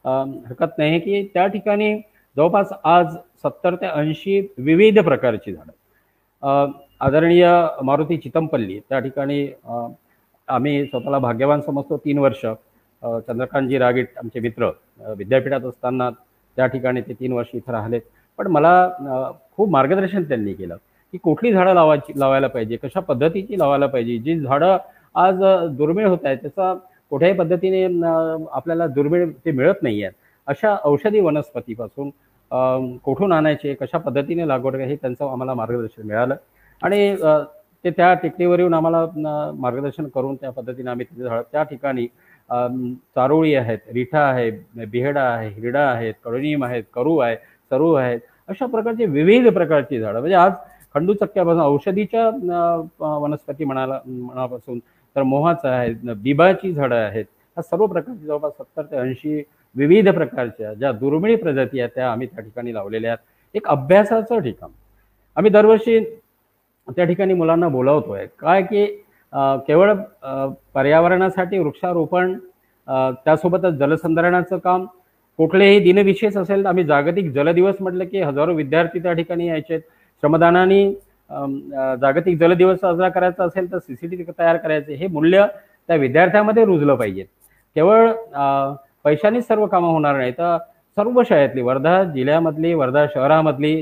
[0.06, 1.96] हरकत नाही की त्या ठिकाणी
[2.38, 6.72] जवळपास आज सत्तर ते ऐंशी विविध प्रकारची झाडं.
[7.02, 7.46] आदरणीय
[7.84, 9.48] मारुती चितमपल्ली त्या ठिकाणी
[10.48, 12.46] आम्ही स्वतःला भाग्यवान समजतो तीन वर्ष.
[13.04, 14.70] चंद्रकांतजी रागीट आमचे मित्र
[15.18, 16.10] विद्यापीठात असताना
[16.58, 18.02] त्या ठिकाणी ते तीन वर्ष इथं राहिलेत.
[18.40, 20.76] पण मला खूप मार्गदर्शन त्यांनी केलं
[21.14, 24.78] की कुठली झाडं लावायची लावायला पाहिजे कशा पद्धतीची लावायला पाहिजे जी झाडं
[25.16, 25.44] आज
[25.78, 26.74] दुर्मिळ होत आहेत त्याचा
[27.12, 27.84] कुठल्याही पद्धतीने
[28.52, 30.14] आपल्याला दुर्मिळ ते मिळत नाही आहेत
[30.48, 32.10] अशा औषधी वनस्पतीपासून
[33.04, 36.36] कुठून आणायचे कशा पद्धतीने लागवड हे त्यांचं आम्हाला मार्गदर्शन मिळालं.
[36.82, 37.16] आणि
[37.86, 39.06] ते त्या टेकडीवर येऊन आम्हाला
[39.60, 42.06] मार्गदर्शन करून त्या पद्धतीने आम्ही तिथे झाड त्या ठिकाणी
[43.16, 44.50] चारोळी आहेत रिठा आहे
[44.86, 47.36] बिहडा आहे हिरडा आहेत कडुनिम आहेत करू आहे
[47.72, 50.20] सरू आहेत अशा प्रकारचे विविध प्रकारची झाडं.
[50.20, 50.52] म्हणजे आज
[50.96, 52.30] खंडूचक्क्यापासून औषधीच्या
[53.00, 54.80] वनस्पती म्हणाला म्हणापासून
[55.16, 57.26] तर मोहाचं आहे बिबाची झाडं आहेत.
[57.26, 59.42] ह्या सर्व प्रकारची जवळपास सत्तर ते ऐंशी
[59.76, 63.26] विविध प्रकारच्या ज्या दुर्मिळ प्रजाती आहेत त्या आम्ही त्या ठिकाणी लावलेल्या आहेत.
[63.56, 64.70] एक अभ्यासाचं ठिकाण.
[65.38, 66.00] आम्ही दरवर्षी
[66.88, 68.26] त्या ठिकाणी मुलांना बोलावतोय.
[68.40, 68.86] काय की
[69.68, 69.94] केवळ
[70.74, 72.38] पर्यावरणासाठी वृक्षारोपण
[73.26, 74.86] त्यासोबतच जलसंधारणाचं काम
[75.40, 80.84] कुठलेही दिनविशेष असेल तर आम्ही जागतिक जलदिवस म्हटलं की हजारो विद्यार्थी त्या ठिकाणी यायचे श्रमदानाने
[81.30, 84.94] जागतिक जल जागतिक जलदिवस साजरा करायचा असेल तर सीसीटीव्ही तयार करायचे.
[84.96, 85.46] हे मूल्य
[85.90, 87.24] त्या विद्यार्थ्यामध्ये रुजलं पाहिजे.
[87.76, 88.12] केवळ
[89.06, 90.58] पैशानेच सर्व कामं होणार नाही तर
[90.98, 93.76] सर्व शाळेतली वर्धा जिल्ह्यामधली वर्धा शहरामधली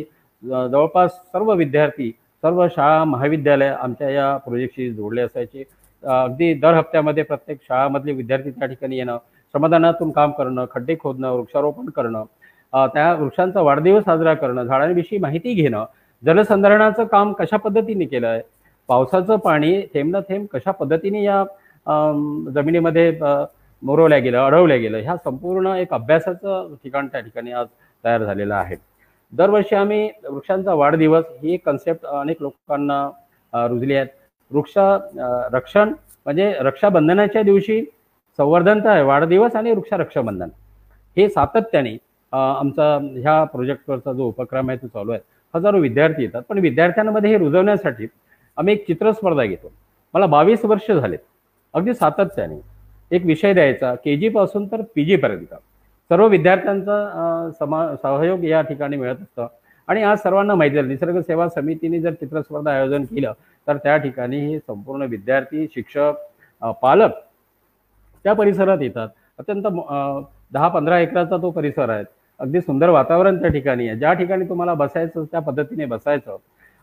[0.43, 2.09] जवळपास सर्व विद्यार्थी
[2.43, 5.63] सर्व शाळा महाविद्यालय आमच्या या प्रोजेक्टशी जोडले असायचे.
[6.03, 9.17] अगदी दर हप्त्यामध्ये प्रत्येक शाळामधले विद्यार्थी त्या ठिकाणी येणं
[9.53, 12.23] श्रमदानातून काम करणं खड्डे खोदणं वृक्षारोपण करणं
[12.93, 15.85] त्या वृक्षांचा वाढदिवस साजरा करणं झाडांविषयी माहिती घेणं
[16.23, 18.41] जलसंधारणाचं काम कशा पद्धतीने केलं आहे?
[18.89, 21.43] पावसाचं पाणी थेंब न थेंब कशा पद्धतीने या
[22.55, 23.11] जमिनीमध्ये
[23.83, 27.67] मुरवल्या गेलं अडवल्या गेलं ह्या संपूर्ण एक अभ्यासाचं ठिकाण त्या ठिकाणी आज
[28.03, 28.75] तयार झालेलं आहे.
[29.33, 34.07] दरवर्षी आम्ही वृक्षांचा वाढदिवस ही एक कन्सेप्ट अनेक लोकांना रुजली आहेत
[34.51, 34.77] वृक्ष
[35.53, 35.89] रक्षण
[36.25, 37.81] म्हणजे रक्षाबंधनाच्या दिवशी
[38.39, 40.49] संवर्धन तर आहे वाढदिवस आणि वृक्षरक्षाबंधन.
[41.17, 41.97] हे सातत्याने
[42.33, 45.19] आमचा ह्या प्रोजेक्टवरचा जो उपक्रम आहे तो चालू आहे.
[45.53, 48.07] हजारो विद्यार्थी येतात पण विद्यार्थ्यांमध्ये हे रुजवण्यासाठी
[48.57, 49.71] आम्ही एक चित्रस्पर्धा घेतो.
[50.13, 51.19] मला बावीस वर्ष झालेत.
[51.73, 52.59] अगदी सातत्याने.
[53.11, 53.93] एक विषय द्यायचा.
[53.95, 55.53] के जी पासून तर पी जीपर्यंत
[56.11, 59.47] सर्व विद्यार्थ्यांचा समा सहयोग या ठिकाणी मिळत असतं.
[59.87, 63.33] आणि आज सर्वांना माहिती झालं निसर्ग सेवा समितीने जर चित्रस्पर्धा आयोजन केलं
[63.67, 67.11] तर त्या ठिकाणी हे संपूर्ण विद्यार्थी शिक्षक पालक
[68.25, 69.07] त्या परिसरात येतात.
[69.39, 69.67] अत्यंत
[70.53, 72.03] दहा पंधरा एकराचा तो परिसर आहे.
[72.39, 73.97] अगदी सुंदर वातावरण त्या ठिकाणी आहे.
[73.99, 76.37] ज्या ठिकाणी तुम्हाला बसायचं त्या पद्धतीने बसायचं.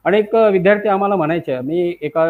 [0.04, 2.24] अनेक एक विद्यार्थी आम्हाला म्हणायचे मी एका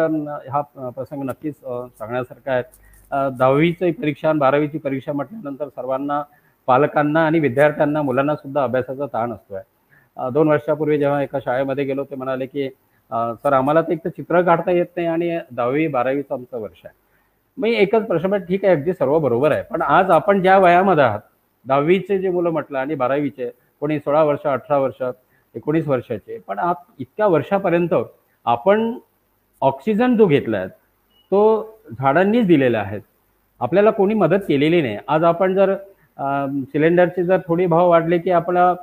[0.51, 2.63] हा प्रसंग नक्कीच सांगण्यासारखा आहे.
[3.11, 6.21] दहावीची परीक्षा आणि बारावीची परीक्षा म्हटल्यानंतर सर्वांना
[6.67, 9.57] पालकांना आणि विद्यार्थ्यांना मुलांना सुद्धा अभ्यासाचा ताण असतोय.
[9.57, 12.69] आहे दोन वर्षापूर्वी जेव्हा एका शाळेमध्ये गेलो ते म्हणाले की
[13.43, 16.93] सर आम्हाला तर एक तर चित्र काढता येत नाही आणि दहावी बारावीचं आमचं वर्ष आहे.
[17.57, 19.63] मी एकच प्रश्न ठीक आहे अगदी सर्व बरोबर आहे.
[19.63, 21.19] पण आज आपण ज्या वयामध्ये आहात
[21.65, 23.49] दहावीचे जे मुलं म्हटलं आणि बारावीचे
[23.81, 25.01] कोणी सोळा वर्ष अठरा वर्ष
[25.55, 27.93] एकोणीस वर्षाचे पण आज इतक्या वर्षापर्यंत
[28.45, 28.91] आपण
[29.61, 30.67] ऑक्सिजन जो घेतला आहे
[31.31, 31.41] तो
[31.97, 33.01] झाडांनीच दिलेल्या आहेत.
[33.61, 34.97] आपल्याला कोणी मदत केलेली नाही.
[35.07, 35.75] आज आपण जर
[36.71, 38.73] सिलेंडरचे जर थोडे भाव वाढले की आपला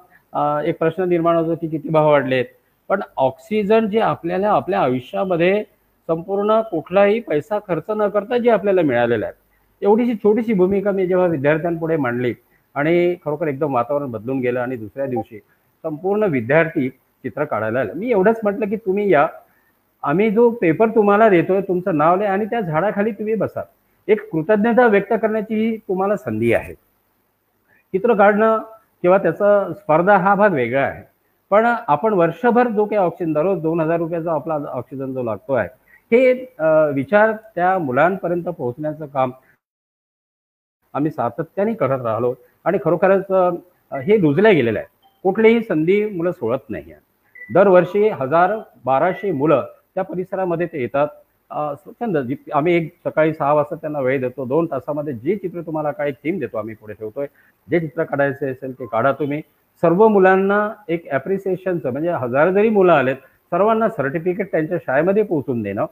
[0.67, 2.45] एक प्रश्न निर्माण होतो की किती भाव वाढलेत
[2.91, 5.63] पण ऑक्सिजन जे आपल्याला आपल्या आयुष्यामध्ये
[6.09, 9.35] संपूर्ण कुठलाही पैसा खर्च न करता जे आपल्याला मिळालेलं आहे.
[9.83, 12.33] एवढीशी छोटीशी भूमिका मी जेव्हा विद्यार्थ्यांपुढे मांडली
[12.75, 15.39] आणि खरोखर एकदम वातावरण बदलून गेलं आणि दुसऱ्या दिवशी
[15.85, 17.93] संपूर्ण विद्यार्थी चित्र काढायला आलं.
[17.95, 19.27] मी एवढंच म्हटलं की तुम्ही या
[20.07, 23.63] आम्ही जो पेपर तुम्हाला देतोय तुमचं नाव लिहा आणि त्या झाडाखाली तुम्ही बसा.
[24.09, 26.75] एक कृतज्ञता व्यक्त करण्याची ही तुम्हाला संधी आहे.
[27.95, 28.59] चित्र काढणं
[29.03, 31.03] किंवा त्याचा स्पर्धा हा भाग वेगळा आहे.
[31.51, 35.69] पण आपण वर्षभर जो काही ऑक्सिजन दररोज दोन हजार रुपयाचा आपला ऑक्सिजन जो लागतो आहे
[36.13, 36.33] हे
[36.95, 39.31] विचार त्या मुलांपर्यंत पोहोचण्याचं काम
[40.95, 43.31] आम्ही सातत्याने करत राहिलो आणि खरोखरच
[44.05, 44.89] हे रुजल्या गेलेलं आहे.
[45.25, 49.67] कुठलीही संधी मुलं सोडत नाही आहे दरवर्षी हजार बाराशे मुलं
[49.97, 51.09] त्या परिसरामध्ये ते येतात.
[51.51, 54.45] स्वच्छंद जी आम्ही एक सकाळी सहा वाजता त्यांना वेळ देतो.
[54.45, 57.27] दोन तासामध्ये जे चित्र तुम्हाला काय थीम देतो आम्ही पुढे ठेवतोय.
[57.69, 59.41] जे चित्र काढायचे असेल ते काढा तुम्ही.
[59.83, 63.17] सर्व मुलांना एक ॲप्रिसिएशनचं म्हणजे हजार जरी मुलं आलेत
[63.53, 65.87] सर्वांना सर्टिफिकेट त्यांच्या शाळेमध्ये पोहोचून देणं.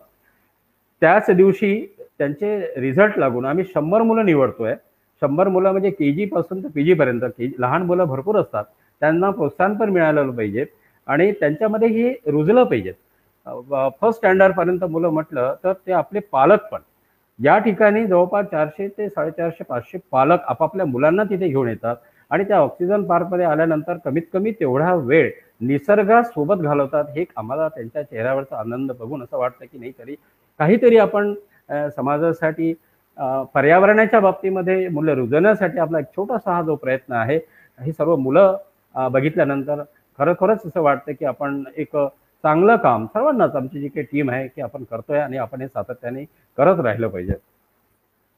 [1.02, 1.74] त्याच दिवशी
[2.18, 4.74] त्यांचे रिझल्ट लागून आम्ही शंभर मुलं निवडतोय.
[5.22, 8.64] शंभर मुलं म्हणजे के जी पासून तर पी जीपर्यंत के लहान मुलं भरपूर असतात.
[9.02, 10.64] त्यांना प्रोत्साहन पण मिळालं पाहिजे.
[11.08, 12.94] आणि त्यांच्यामध्ये हे रुजलं पाहिजेत
[13.46, 16.80] फर्स्ट स्टँडर्डपर्यंत मुलं म्हटलं तर ते आपले पालक पण.
[17.38, 21.96] या ठिकाणी जवळपास चारशे ते साडेचारशे पाचशे पालक आपापल्या मुलांना तिथे घेऊन येतात
[22.30, 25.30] आणि त्या ऑक्सिजन पार्कमध्ये आल्यानंतर कमीत कमी तेवढा वेळ
[25.60, 27.04] निसर्गासोबत घालवतात.
[27.16, 30.14] हे आम्हाला त्यांच्या चेहऱ्यावरचा आनंद बघून असं वाटतं की नाही तरी
[30.60, 31.34] काहीतरी आपण
[31.96, 32.72] समाजासाठी
[33.54, 37.36] पर्यावरणाच्या बाबतीमध्ये मूल्य रुजवण्यासाठी आपला एक छोटासा हा जो प्रयत्न आहे
[37.80, 38.56] ही सर्व मुलं
[38.94, 39.82] बघितल्यानंतर
[40.18, 41.96] खरोखरच असं वाटतं की आपण एक
[42.44, 43.54] चांगलं काम सर्वांनाच.
[43.56, 46.24] आमची जी काही टीम आहे की आपण करतोय आणि आपण हे सातत्याने
[46.58, 47.34] करत राहिलं पाहिजे.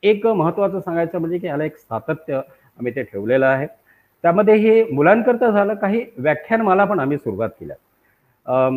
[0.03, 3.67] एक महत्त्वाचं सांगायचं म्हणजे की याला एक सातत्य आम्ही ते ठेवलेलं आहे.
[4.25, 8.69] त्यामध्ये हे मुलांकरता झालं काही व्याख्यानमाला पण आम्ही सुरुवात केल्या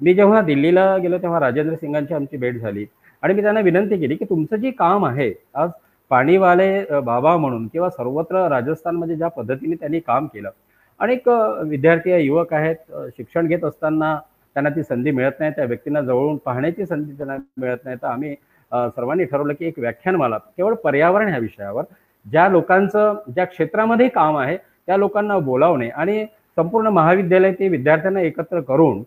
[0.00, 2.84] मी जेव्हा दिल्लीला गेलो तेव्हा राजेंद्र सिंगांची आमची भेट झाली.
[3.22, 5.70] आणि मी त्यांना विनंती केली की तुमचं जे काम आहे आज
[6.10, 10.50] पाणीवाले बाबा म्हणून किंवा सर्वत्र राजस्थानमध्ये ज्या पद्धतीने त्यांनी काम केलं.
[11.00, 11.28] अनेक
[11.68, 12.76] विद्यार्थी युवक आहेत
[13.16, 14.18] शिक्षण घेत असताना
[14.54, 17.96] त्यांना ती संधी मिळत नाही त्या व्यक्तींना जवळून पाहण्याची संधी त्यांना मिळत नाही.
[17.96, 18.34] तर आम्ही
[18.88, 21.84] सर्वांनी ठरवलं की एक व्याख्यानमाला केवळ पर्यावरण ह्या विषयावर
[22.26, 26.24] ज्या लोकांचं ज्या क्षेत्रामध्ये काम आहे त्या लोकांना बोलावणे आणि
[26.56, 29.02] संपूर्ण महाविद्यालय ते विद्यार्थ्यांना एकत्र करून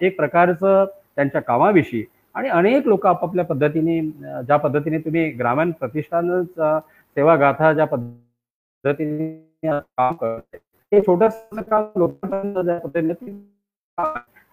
[0.00, 0.84] एक प्रकारचं
[1.16, 4.00] त्यांच्या कामाविषयी आणि अनेक लोक आपापल्या पद्धतीने
[4.42, 6.78] ज्या पद्धतीने तुम्ही ग्रामीण प्रतिष्ठानचा
[7.16, 9.30] सेवा गाथा ज्या पद्धतीने
[9.70, 10.58] काम करते
[10.92, 13.14] ते छोटस काम लोकांपर्यंत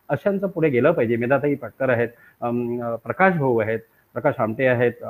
[0.10, 1.15] अशांचं पुढे गेलं पाहिजे.
[1.15, 2.10] मेधाताई पाटकर आहेत
[3.04, 3.80] प्रकाश भाऊ आहेत
[4.15, 5.04] प्रकाश आमटे आहेत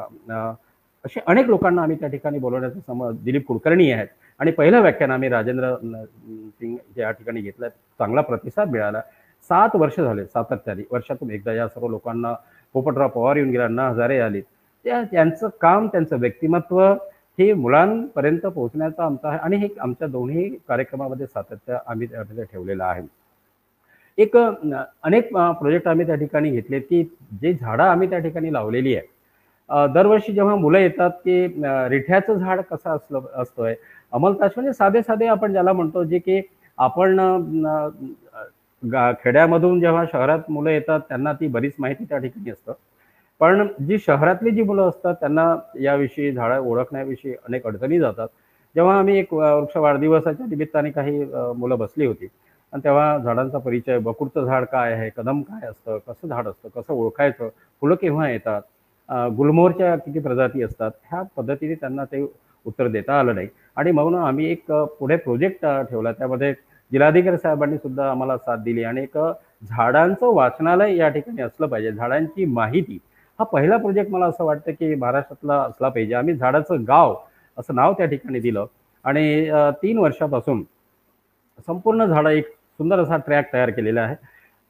[1.06, 4.08] असे अनेक लोकांना आम्ही त्या ठिकाणी बोलवण्याचा सम दिलीप कुलकर्णी आहेत.
[4.40, 9.02] आणि पहिलं व्याख्यान आम्ही राजेंद्र सिंग या ठिकाणी घेतलं चांगला प्रतिसाद मिळाला.
[9.50, 12.34] सात वर्ष झाले सातत्याने वर्षातून एकदा या सर्व लोकांना
[12.76, 14.42] पोपटराव पवार येऊन गेला अण्णा हजारे आले
[14.86, 16.82] त्या त्यांचं काम त्यांचं व्यक्तिमत्व
[17.40, 19.38] हे मुलांपर्यंत पोहोचण्याचा आमचा आहे.
[19.40, 23.02] आणि हे आमच्या दोन्ही कार्यक्रमामध्ये सातत्य आम्ही त्या ठेवलेलं आहे.
[24.20, 27.04] एक अनेक प्रोजेक्ट आम्ही त्या ठिकाणी घेतले की
[27.42, 31.46] जे झाडं आम्ही त्या ठिकाणी लावलेली आहे दरवर्षी जेव्हा मुलं येतात की
[31.90, 33.74] रिठ्याचं झाड कसं असलं असतोय?
[34.14, 36.42] अंमलताश म्हणजे साधे साधे आपण ज्याला म्हणतो जे की
[36.78, 37.20] आपण
[38.84, 42.74] गा खेड्यामधून जेव्हा शहरात मुलं येतात त्यांना ती बरीच माहिती त्या ठिकाणी असतं.
[43.42, 48.28] पण जी शहरातली जी मुलं असतात त्यांना याविषयी झाडं ओळखण्याविषयी अनेक अडचणी जातात.
[48.76, 51.24] जेव्हा आम्ही एक वृक्ष वाढदिवसाच्या निमित्ताने काही
[51.58, 52.28] मुलं बसली होती.
[52.74, 56.94] आणि तेव्हा झाडांचा परिचय बकुरचं झाड काय आहे कदम काय असतं कसं झाड असतं कसं
[56.94, 57.50] ओळखायचं
[57.82, 58.62] फुलं केव्हा येतात
[59.38, 62.22] गुलमोहरच्या किती प्रजाती असतात ह्या पद्धतीने त्यांना ते
[62.66, 63.48] उत्तर देता आलं नाही.
[63.78, 66.12] आणि म्हणून आम्ही एक पुढे प्रोजेक्ट ठेवला.
[66.12, 66.54] त्यामध्ये
[66.92, 72.46] जिल्हाधिकारी साहेबांनी सुद्धा आम्हाला साथ दिली आणि एक झाडांचं वाचनालय या ठिकाणी असलं पाहिजे झाडांची
[72.46, 72.98] माहिती.
[73.40, 76.14] हा पहिला प्रोजेक्ट मला असं वाटतं की महाराष्ट्रातला असला पाहिजे.
[76.14, 77.16] आम्ही झाडाचं गाव
[77.58, 78.66] असं नाव त्या ठिकाणी दिलं
[79.06, 79.50] आणि
[79.82, 80.64] तीन वर्षापासून
[81.68, 82.48] संपूर्ण झाडं एक
[82.80, 84.16] सुंदर असा ट्रॅक तयार केलेला आहे.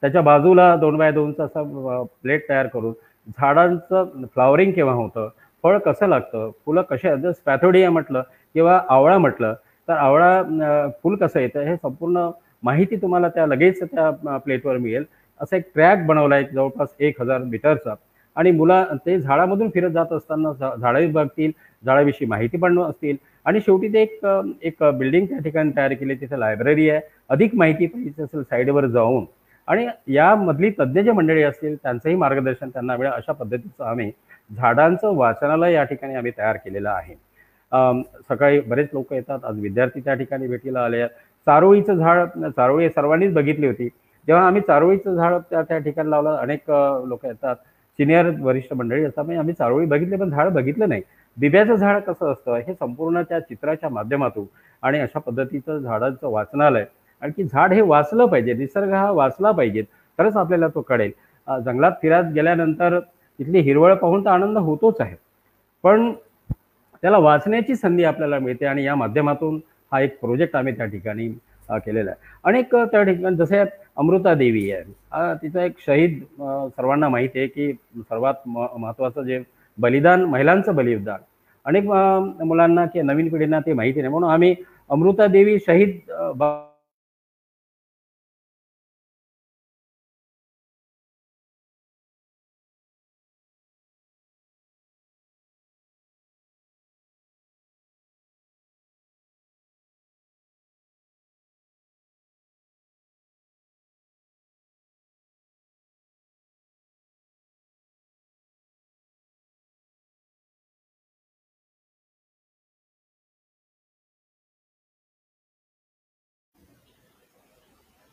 [0.02, 2.92] त्याच्या बाजूला दोन बाय दोनचा असा प्लेट तयार करून
[3.38, 5.28] झाडांचं फ्लॉवरिंग केव्हा होतं
[5.64, 8.22] फळ कसं लागतं फुलं कसे जर स्पॅथोडिया म्हटलं
[8.54, 9.54] किंवा आवळा म्हटलं
[9.88, 12.28] तर आवळा फुल कसं येतं हे संपूर्ण
[12.62, 15.04] माहिती तुम्हाला त्या लगेच त्या प्लेटवर मिळेल.
[15.40, 17.94] असा एक ट्रॅक बनवला आहे जवळपास एक हजार मीटरचा.
[18.36, 21.50] आणि मुला ते झाडामधून फिरत जात असताना झाडं बघतील
[21.84, 24.26] झाडाविषयी माहिती पण असतील आणि शेवटी ते एक
[24.62, 26.14] एक बिल्डिंग त्या ठिकाणी तयार केली.
[26.14, 27.00] तिथे लायब्ररी आहे.
[27.30, 29.24] अधिक माहिती पाहिजे असेल साईडवर जाऊन.
[29.68, 33.12] आणि यामधली तज्ज्ञ जे मंडळी असतील त्यांचंही मार्गदर्शन त्यांना मिळेल.
[33.12, 34.10] अशा पद्धतीचं आम्ही
[34.50, 37.14] झाडांचं वाचनालय या ठिकाणी आम्ही तयार केलेलं आहे.
[38.28, 39.44] सकाळी बरेच लोक येतात.
[39.44, 41.10] आज विद्यार्थी त्या ठिकाणी भेटीला आले आहेत.
[41.46, 43.88] चारोळीचं झाड चारोळी सर्वांनीच बघितली होती.
[44.28, 47.56] जेव्हा आम्ही चारोळीचं झाड त्या त्या ठिकाणी लावलं अनेक लोक येतात.
[47.98, 49.24] सिनियर वरिष्ठ मंडळी असतात.
[49.24, 51.02] म्हणजे आम्ही चारोळी बघितली पण झाड बघितलं नाही.
[51.36, 54.44] बिब्याचं झाड कसं असतं हे संपूर्ण त्या चित्राच्या माध्यमातून
[54.82, 56.84] आणि अशा पद्धतीचं झाडांचं वाचनालय.
[57.22, 59.82] आणि की झाड हे वाचलं पाहिजे निसर्ग हा वाचला पाहिजे
[60.18, 61.10] तरच आपल्याला तो कळेल.
[61.48, 65.14] जंगलात फिरत गेल्यानंतर तिथली हिरवळ पाहून तर आनंद होतोच आहे.
[65.84, 66.12] पण
[67.02, 69.60] त्याला वाचण्याची संधी आपल्याला मिळते आणि या माध्यमातून
[69.92, 71.28] हा एक प्रोजेक्ट आम्ही त्या ठिकाणी
[71.68, 72.28] केलेला आहे.
[72.44, 73.62] अनेक त्या ठिकाणी जसे
[73.96, 74.82] अमृता देवी आहे.
[75.42, 79.42] तिचा एक शहीद सर्वांना माहिती आहे की सर्वात म महत्त्वाचं जे
[79.80, 81.20] बलिदान महिलांचं बलिदान.
[81.66, 81.84] अनेक
[82.44, 84.10] मुलांना किंवा नवीन पिढींना ते माहिती नाही.
[84.12, 84.54] म्हणून आम्ही
[84.90, 85.98] अमृता देवी शहीद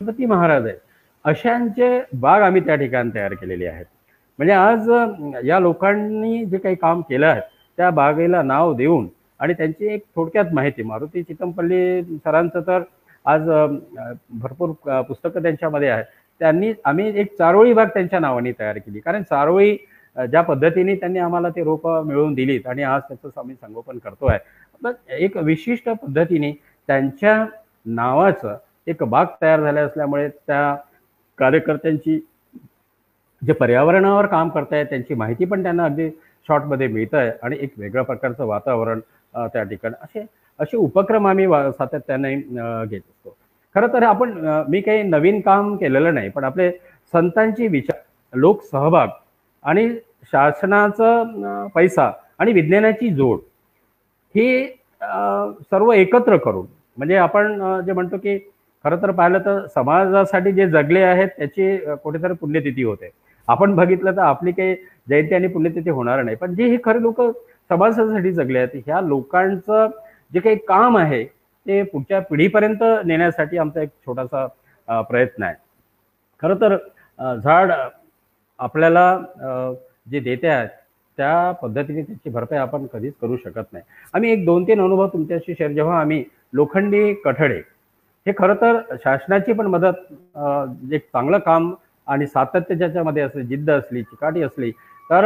[0.00, 0.74] छत्रपती महाराज आहे
[1.24, 1.88] अशांचे
[2.20, 3.84] बाग आम्ही त्या ठिकाणी तयार केलेले आहेत.
[4.38, 4.90] म्हणजे आज
[5.44, 7.40] या लोकांनी जे काही काम केलं आहे
[7.78, 9.08] त्या बागेला नाव देऊन
[9.40, 12.82] आणि त्यांची एक थोडक्यात माहिती मारुती चितमपल्ली सरांचं तर
[13.24, 13.48] आज
[14.40, 14.70] भरपूर
[15.08, 16.04] पुस्तकं त्यांच्यामध्ये आहेत.
[16.40, 19.00] त्यांनी आम्ही एक चारोळी बाग त्यांच्या नावाने तयार केली.
[19.00, 19.76] कारण चारोळी
[20.16, 25.24] ज्या पद्धतीने त्यांनी आम्हाला ते रोपं मिळवून दिलीत आणि आज त्याचं आम्ही संगोपन करतो आहे
[25.24, 26.52] एक विशिष्ट पद्धतीने
[26.88, 27.44] त्यांच्या
[27.86, 28.56] नावाचं
[28.88, 30.74] एक बाग तयार झाल्या असल्यामुळे त्या
[31.38, 32.18] कार्यकर्त्यांची
[33.42, 36.08] जे पर्यावरणावर काम करतायत त्यांची माहिती पण त्यांना अगदी
[36.48, 39.00] शॉर्टमध्ये मिळत आहे आणि एक वेगळ्या प्रकारचं वातावरण
[39.34, 40.24] त्या ठिकाणी असे
[40.58, 43.36] असे उपक्रम आम्ही सातत्याने घेत असतो.
[43.74, 44.32] खरं तर आपण
[44.68, 46.70] मी काही नवीन काम केलेलं नाही पण आपले
[47.14, 49.08] संतांची विचार लोकसहभाग
[49.64, 49.88] आणि
[50.32, 53.38] शासनाचं पैसा आणि विज्ञानाची जोड
[54.34, 54.66] ही
[55.70, 58.38] सर्व एकत्र करून म्हणजे आपण जे म्हणतो की
[58.84, 63.10] खरं तर पाहिलं तर समाजासाठी जे जगले आहेत त्याची कुठेतरी पुण्यतिथी होते.
[63.48, 64.74] आपण बघितलं तर आपली काही
[65.08, 66.36] जयंती आणि पुण्यतिथी होणार नाही.
[66.36, 67.20] पण जे हे खरे लोक
[67.70, 69.88] समाजासाठी जगले आहेत ह्या लोकांचं
[70.32, 74.46] जे काही काम आहे ते पुढच्या पिढीपर्यंत नेण्यासाठी आमचा एक छोटासा
[75.02, 75.54] प्रयत्न आहे.
[76.42, 76.76] खरं तर
[77.36, 77.72] झाड
[78.58, 79.18] आपल्याला
[80.10, 80.68] जे देते आहेत
[81.18, 83.84] त्या पद्धतीने त्याची भरपाई आपण कधीच करू शकत नाही.
[84.14, 87.60] आम्ही एक दोन तीन अनुभव तुमच्याशी शेअर जेव्हा आम्ही लोखंडी कठडे
[88.28, 91.72] हे खरं तर शासनाची पण मदत एक चांगलं काम
[92.06, 94.70] आणि सातत्य ज्याच्यामध्ये असले जिद्द असली चिकाटी असली
[95.10, 95.24] तर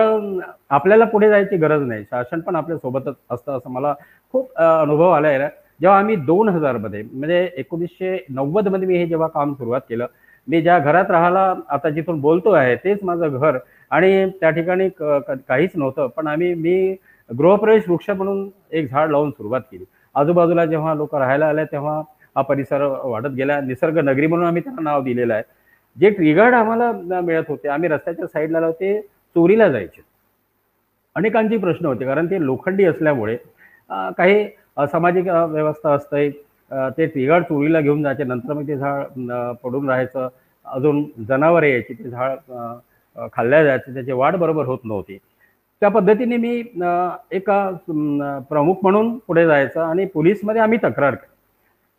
[0.70, 2.04] आपल्याला पुढे जायची गरज नाही.
[2.04, 3.94] शासन पण आपल्या सोबतच असतं असं मला
[4.32, 5.38] खूप अनुभव आला आहे.
[5.80, 10.06] जेव्हा आम्ही दोन हजारमध्ये म्हणजे एकोणीसशे नव्वदमध्ये मी हे जेव्हा काम सुरुवात केलं
[10.48, 13.58] मी ज्या घरात राहायला आता जिथून बोलतो आहे तेच माझं घर.
[13.90, 16.96] आणि त्या ठिकाणी क- काहीच नव्हतं पण आम्ही मी
[17.30, 19.84] गृहप्रवेश वृक्ष म्हणून एक झाड लावून सुरुवात केली.
[20.14, 22.00] आजूबाजूला जेव्हा लोक राहायला आले तेव्हा
[22.36, 23.60] हा परिसर वाढत गेला.
[23.60, 25.42] निसर्ग नगरी म्हणून आम्ही त्यांना नाव दिलेलं आहे.
[25.96, 29.00] जे ट्रिगार्ड आम्हाला मिळत होते आम्ही रस्त्याच्या साईडला लावते
[29.36, 30.02] चोरीला जायचे.
[31.16, 33.36] अनेकांची प्रश्न होते कारण ते लोखंडी असल्यामुळे
[34.18, 36.28] काही असामाजिक व्यवस्था असते
[36.98, 39.30] ते ट्रिगार्ड चोरीला घेऊन जायचे नंतर मग ते झाड
[39.62, 40.28] पडून राहायचं
[40.66, 45.18] अजून जनावरे यायची ते झाड खाल्ल्या जायचे त्याची वाढ बरोबर होत नव्हती.
[45.82, 46.56] त्या पद्धतीने मी
[47.36, 47.68] एका
[48.50, 51.31] प्रमुख म्हणून पुढे जायचं आणि पोलीसमध्ये आम्ही तक्रार केली.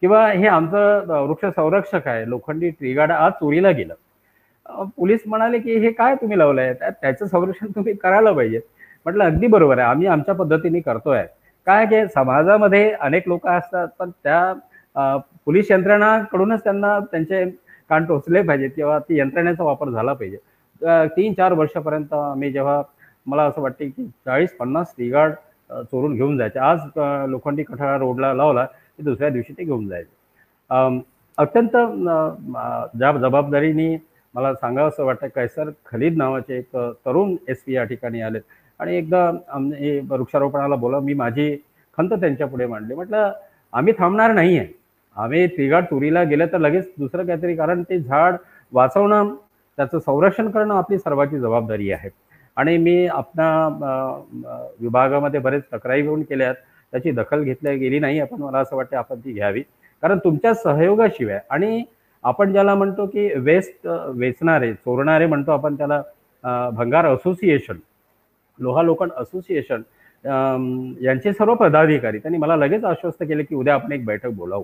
[0.04, 3.94] किंवा हे आमचं वृक्ष संरक्षक आहे लोखंडी ट्रीगाडा आज चोरीला गेलं.
[4.98, 6.74] पोलीस म्हणाले की हे काय तुम्ही लावलंय?
[6.74, 8.60] त्याचं संरक्षण तुम्ही करायला पाहिजे.
[9.06, 9.88] म्हटलं अगदी बरोबर आहे.
[9.90, 11.24] आम्ही आमच्या पद्धतीने करतोय.
[11.68, 17.46] काय की समाजामध्ये अनेक लोक असतात पण त्या पोलीस यंत्रणाकडूनच त्यांना त्यांचे
[17.90, 20.38] कान टोचले पाहिजेत किंवा ती यंत्रणेचा वापर झाला पाहिजे.
[21.16, 22.82] तीन चार वर्षापर्यंत आम्ही जेव्हा
[23.26, 25.34] मला असं वाटते की चाळीस पन्नास तिगाड
[25.70, 26.60] चोरून घेऊन जायचे.
[26.60, 26.80] आज
[27.30, 28.66] लोखंडी कठाळा रोडला लावला
[29.00, 31.02] ते दुसऱ्या दिवशी ते घेऊन जायचे.
[31.38, 31.76] अत्यंत
[32.98, 33.96] ज्या जबाबदारीने
[34.36, 36.76] मला सांगावं असं वाटतं कैसर खलीद नावाचे एक
[37.06, 38.42] तरुण एस पी या ठिकाणी आलेत.
[38.80, 39.30] आणि एकदा
[40.10, 41.56] वृक्षारोपणाला बोला मी माझी
[41.98, 42.94] खंत त्यांच्या पुढे मांडली.
[42.96, 43.32] म्हटलं
[43.74, 44.68] आम्ही थांबणार नाही आहे
[45.18, 48.36] आम्ही तिघाड तुरीला गेलं तर लगेच दुसरं काहीतरी कारण ते झाड
[48.74, 49.34] वाचवणं
[49.78, 52.10] त्याचं संरक्षण करणं आपली सर्वांची जबाबदारी आहे.
[52.58, 53.68] आणि मी आपल्या
[54.82, 56.58] विभागामध्ये बरेच तक्रारी घेऊन केल्या आहेत
[56.94, 59.62] त्याची दखल घेतल्या गेली नाही आपण मला असं वाटतं आपण ती घ्यावी.
[60.04, 61.84] कारण तुमच्या सहयोगाशिवाय आणि
[62.24, 66.02] आपण ज्याला म्हणतो की वेस्ट वेचणारे चोरणारे म्हणतो आपण त्याला
[66.76, 67.78] भंगार असोसिएशन
[68.60, 69.82] लोहा लोखंड असोसिएशन
[71.04, 74.64] यांचे सर्व पदाधिकारी त्यांनी मला लगेच आश्वस्त केले की उद्या आपण एक बैठक बोलावू.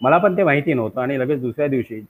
[0.00, 2.00] मला पण ते माहिती नव्हतं आणि लगेच दुसऱ्या दिवशी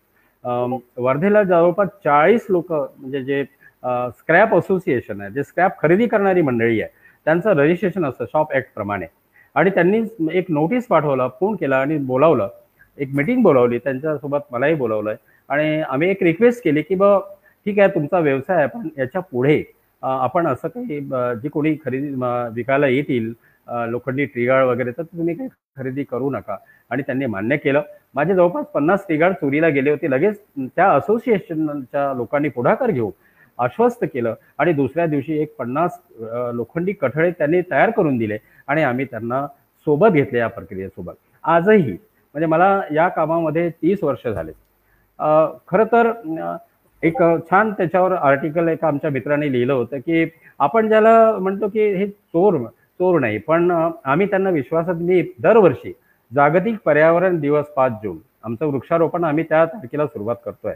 [0.97, 3.43] वर्धेला जवळपास चाळीस लोक म्हणजे जे
[3.83, 6.91] स्क्रॅप असोसिएशन आहे जे स्क्रॅप खरेदी करणारी मंडळी आहे
[7.27, 9.07] त्यांचं रजिस्ट्रेशन असतं शॉप ॲक्ट प्रमाणे.
[9.57, 10.03] आणि त्यांनी
[10.39, 12.49] एक नोटीस पाठवला फोन केला आणि बोलावलं.
[12.99, 15.15] एक मिटिंग बोलावली त्यांच्यासोबत मलाही बोलावलं
[15.49, 17.19] आणि आम्ही एक रिक्वेस्ट केली की बा
[17.67, 19.63] ठीक आहे तुमचा व्यवसाय आहे पण याच्यापुढे
[20.03, 21.01] आपण असं काही
[21.43, 22.09] जे कोणी खरेदी
[22.55, 23.33] विकायला येतील
[23.91, 26.57] लोखंडी ट्रिगाळ वगैरे तर तुम्ही काही खरेदी करू नका.
[26.91, 27.83] आणि त्यांनी मान्य केलं.
[28.15, 30.11] माझे जवळपास पन्नास ट्रिगाळ चोरीला गेले होते.
[30.11, 30.39] लगेच
[30.77, 33.11] त्या असोसिएशनच्या लोकांनी पुढाकार घेऊ
[33.59, 34.35] आश्वस्त केलं.
[34.59, 35.99] आणि दुसऱ्या दिवशी एक पन्नास
[36.55, 38.39] लोखंडी कठळे त्यांनी तयार करून दिले
[38.69, 39.47] आणि आम्ही त्यांना
[39.87, 41.15] सोबत घेतले या प्रक्रियेसोबत.
[41.45, 44.53] आजही म्हणजे मला या कामामध्ये तीस वर्ष झाले.
[45.69, 46.13] खरं तर
[47.03, 47.17] एक
[47.51, 50.27] छान त्याच्यावर आर्टिकल एक आमच्या मित्राने लिहिलं होतं की
[50.61, 52.57] आपण ज्याला म्हणतो की हे चोर
[53.01, 55.93] चोर नाही पण आम्ही त्यांना विश्वासात मी दरवर्षी
[56.33, 60.75] जागतिक पर्यावरण दिवस पाच जून आमचं वृक्षारोपण आम्ही त्या तारखेला सुरुवात करतोय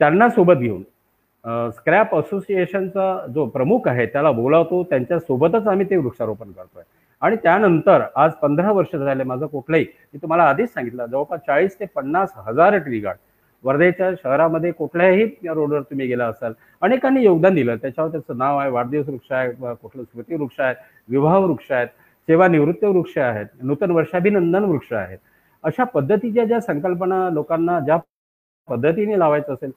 [0.00, 0.82] त्यांना सोबत घेऊन
[1.44, 4.82] स्क्रॅप असोसिएशनचा जो प्रमुख आहे त्याला बोलावतो.
[4.90, 6.82] त्यांच्या सोबतच आम्ही ते वृक्षारोपण करतोय.
[7.22, 11.84] आणि त्यानंतर आज पंधरा वर्ष झाले माझं कुठलंही मी तुम्हाला आधीच सांगितलं जवळपास चाळीस ते
[11.94, 13.18] पन्नास हजार ट्री गार्ड
[13.64, 17.76] वर्धेच्या शहरामध्ये कुठल्याही रोडवर तुम्ही गेला असाल अनेकांनी योगदान दिलं.
[17.82, 20.76] त्याच्यावर त्याचं नाव आहे वाढदिवस वृक्ष आहे कुठलं स्मृती वृक्ष आहेत
[21.08, 21.88] विवाह वृक्ष आहेत
[22.28, 25.18] सेवानिवृत्त वृक्ष आहेत नूतन वर्षाभिनंदन वृक्ष आहेत.
[25.64, 27.96] अशा पद्धतीच्या ज्या संकल्पना लोकांना ज्या
[28.68, 29.70] पद्धतीने लावायचं असेल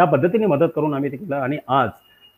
[0.00, 1.88] त्या पद्धतीने मदत करून आम्ही ते केलं आणि आज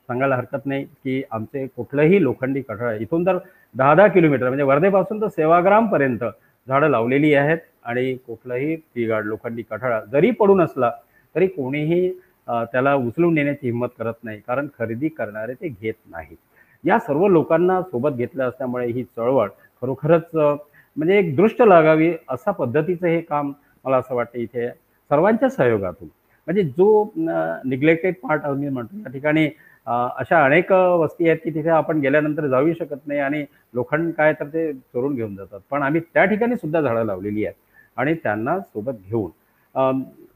[0.08, 3.36] सांगायला हरकत नाही की आमचे कुठलंही लोखंडी कठळ इथून तर
[3.74, 6.24] दहा दहा किलोमीटर म्हणजे वर्धेपासून तर सेवाग्रामपर्यंत
[6.68, 10.90] झाडं लावलेली आहेत आणि कुठलंही टी गार्ड लोखंडी कठळा जरी पडून असला
[11.34, 12.10] तरी कोणीही
[12.48, 16.36] त्याला उचलून नेण्याची हिंमत करत नाही कारण खरेदी करणारे ते घेत नाहीत.
[16.84, 19.48] या सर्व लोकांना सोबत घेतलं असल्यामुळे ही चळवळ
[19.82, 23.52] खरोखरच म्हणजे एक दृष्ट लागावी अशा पद्धतीचं हे काम
[23.84, 26.08] मला असं वाटतं इथे सर्वांच्या सहयोगातून.
[26.49, 29.49] म्हणजे जो निग्लेक्टेड पार्ट आम्ही म्हणतो त्या ठिकाणी
[29.86, 34.47] अशा अनेक वस्ती आहेत की तिथे आपण गेल्यानंतर जाऊ शकत नाही आणि लोखंड काय तर
[34.47, 35.61] ते चोरून घेऊन जातात.
[35.70, 37.55] पण आम्ही त्या ठिकाणी सुद्धा झाडं लावलेली आहेत
[37.97, 39.30] आणि त्यांना सोबत घेऊन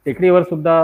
[0.07, 0.75] टेकडीवर सुद्धा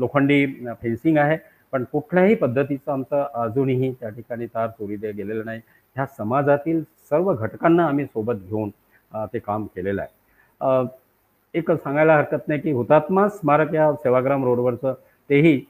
[0.00, 0.44] लोखंडी
[0.82, 1.36] फेन्सिंग आहे
[1.72, 5.60] पण कुठल्याही पद्धतीचं आमचं अजूनही त्या ठिकाणी तार चोरी दे गेलेलं नाही.
[5.96, 8.70] ह्या समाजातील सर्व घटकांना आम्ही सोबत घेऊन
[9.32, 10.86] ते काम केलेलं आहे.
[11.54, 14.94] एक सांगायला हरकत नाही की हुतात्मा स्मारक या सेवाग्राम रोडवरचं
[15.30, 15.60] तेही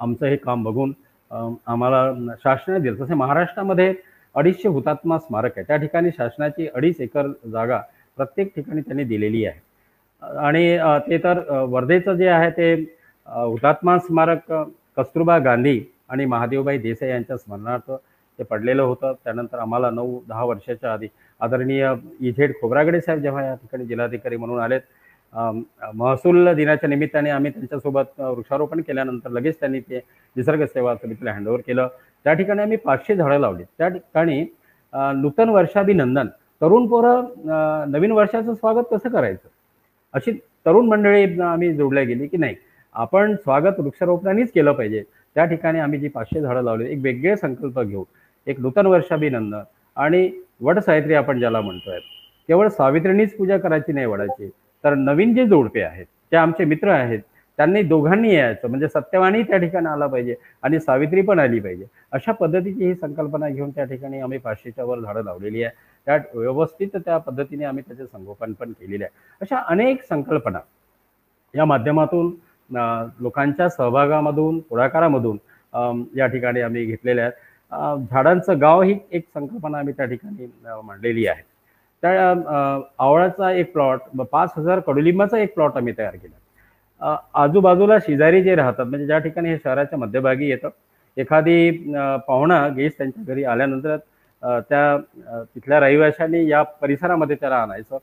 [0.00, 0.92] आमचं हे काम बघून
[1.30, 3.04] आम्हाला शासनाने दिलं.
[3.04, 3.92] तसे महाराष्ट्रामध्ये
[4.34, 7.80] अडीचशे हुतात्मा स्मारक आहे त्या ठिकाणी शासनाची अडीच एकर जागा
[8.18, 9.60] प्रत्येक ठिकाणी त्यांनी दिलेली आहे.
[10.22, 10.78] आणि
[11.08, 11.38] ते तर
[11.68, 12.74] वर्धेचं जे आहे ते
[13.28, 14.52] हुतात्मा स्मारक
[14.96, 17.90] कस्तुरबा गांधी आणि महादेवबाई देसाई यांच्या स्मरणार्थ
[18.38, 19.12] ते पडलेलं होतं.
[19.24, 21.08] त्यानंतर आम्हाला नऊ दहा वर्षाच्या आधी
[21.40, 24.80] आदरणीय इझेड खोब्रागडे साहेब जेव्हा या ठिकाणी जिल्हाधिकारी म्हणून आलेत
[25.94, 29.98] महसूल दिनाच्या निमित्ताने आम्ही त्यांच्यासोबत वृक्षारोपण केल्यानंतर लगेच त्यांनी ते
[30.36, 31.88] निसर्ग सेवा समितीला हँडओव्हर केलं.
[32.24, 33.62] त्या ठिकाणी आम्ही पाचशे झाडं लावली.
[33.78, 34.44] त्या ठिकाणी
[35.16, 36.28] नूतन वर्षाभिनंदन
[36.60, 39.48] तरुण पोरं नवीन वर्षाचं स्वागत कसं करायचं?
[40.14, 40.32] अशी
[40.66, 42.54] तरुण मंडळी आम्ही जोडल्या गेली की नाही?
[42.94, 45.02] आपण स्वागत वृक्षारोपणानेच केलं पाहिजे.
[45.36, 48.04] त्या ठिकाणी आम्ही जी पाचशे झाडं लावली एक वेगळे संकल्प घेऊन
[48.46, 49.62] एक नूतन वर्षाभिनंदन
[50.00, 50.30] आणि
[50.60, 51.98] वडसावित्री आपण ज्याला म्हणतोय
[52.48, 54.48] केवळ सावित्रीनीच पूजा करायची नाही वडाची.
[54.84, 57.20] तर नवीन जे जोडपे आहेत जे आमचे मित्र आहेत
[57.58, 61.84] त्यांनी दोघांनी यायचं म्हणजे सत्यवाणी त्या ठिकाणी आला पाहिजे आणि सावित्री पण आली पाहिजे.
[62.12, 65.74] अशा पद्धतीची ही संकल्पना घेऊन त्या ठिकाणी आम्ही पाचशेच्या वर झाडं लावलेली आहे.
[66.06, 69.12] त्या व्यवस्थित त्या पद्धतीने आम्ही त्याचे संगोपन पण केलेले आहे.
[69.40, 70.58] अशा अनेक संकल्पना
[71.54, 72.32] या माध्यमातून
[73.20, 75.38] लोकांच्या सहभागामधून पुढाकारामधून
[76.18, 77.34] या ठिकाणी आम्ही घेतलेल्या आहेत.
[77.72, 80.46] झाडांचं गाव ही एक संकल्पना आम्ही त्या ठिकाणी
[80.84, 81.42] मांडलेली आहे.
[82.02, 82.34] त्या
[82.98, 87.16] आवळाचा एक प्लॉट पाच हजार कडुलिंबाचा एक प्लॉट आम्ही तयार केला.
[87.42, 90.68] आजूबाजूला शेजारी जे राहतात म्हणजे ज्या ठिकाणी हे शहराच्या मध्यभागी येतं
[91.16, 91.70] एखादी
[92.26, 93.96] पाहुणा गेस्ट त्यांच्या घरी आल्यानंतर
[94.70, 94.96] त्या
[95.54, 97.98] तिथल्या रहिवाशांनी या परिसरामध्ये त्याला आणायचं.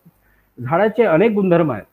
[0.59, 1.85] झाडाचे अनेक गुणधर्म आहेत.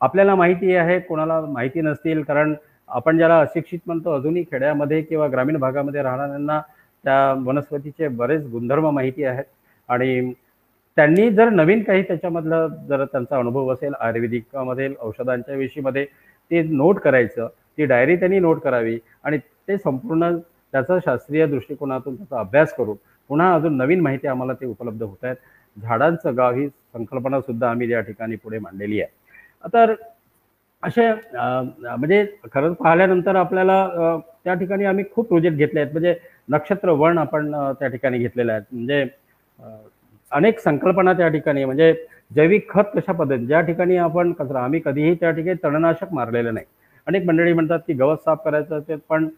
[0.00, 2.54] आपल्याला माहिती आहे कोणाला माहिती नसतील कारण
[2.88, 6.60] आपण ज्याला अशिक्षित म्हणतो अजूनही खेड्यामध्ये किंवा ग्रामीण भागामध्ये राहणाऱ्यांना
[7.04, 9.44] त्या वनस्पतीचे बरेच गुणधर्म माहिती आहेत.
[9.88, 10.32] आणि
[10.96, 16.04] त्यांनी जर नवीन काही त्याच्यामधलं जर त्यांचा अनुभव असेल आयुर्वेदिकमध्ये औषधांच्या विषयीमध्ये
[16.50, 20.36] ते नोट करायचं ती डायरी त्यांनी नोट करावी आणि ते संपूर्ण
[20.74, 22.96] त्याचा शास्त्रीय दृष्टिकोनातून त्याचा अभ्यास करून
[23.30, 25.36] पुन्हा अजून नवीन माहिती आम्हाला ते उपलब्ध होत आहेत.
[25.76, 29.68] झाडांचं गाव ही संकल्पना सुद्धा आम्ही या ठिकाणी पुढे मांडलेली आहे.
[29.74, 29.94] तर
[30.82, 35.92] असे म्हणजे खरंच पाहिल्यानंतर आपल्याला त्या ठिकाणी आम्ही खूप प्रोजेक्ट घेतले आहेत.
[35.92, 36.14] म्हणजे
[36.48, 38.60] नक्षत्र वन आपण त्या ठिकाणी घेतलेलं आहे.
[38.70, 39.04] म्हणजे
[40.32, 41.92] अनेक संकल्पना त्या ठिकाणी म्हणजे
[42.36, 46.66] जैविक खत कशा पद्धती ज्या ठिकाणी आपण कचरा आम्ही कधीही त्या ठिकाणी तणनाशक मारलेलं नाही.
[47.06, 49.28] अनेक मंडळी म्हणतात की गवत साफ करायचं असेल पण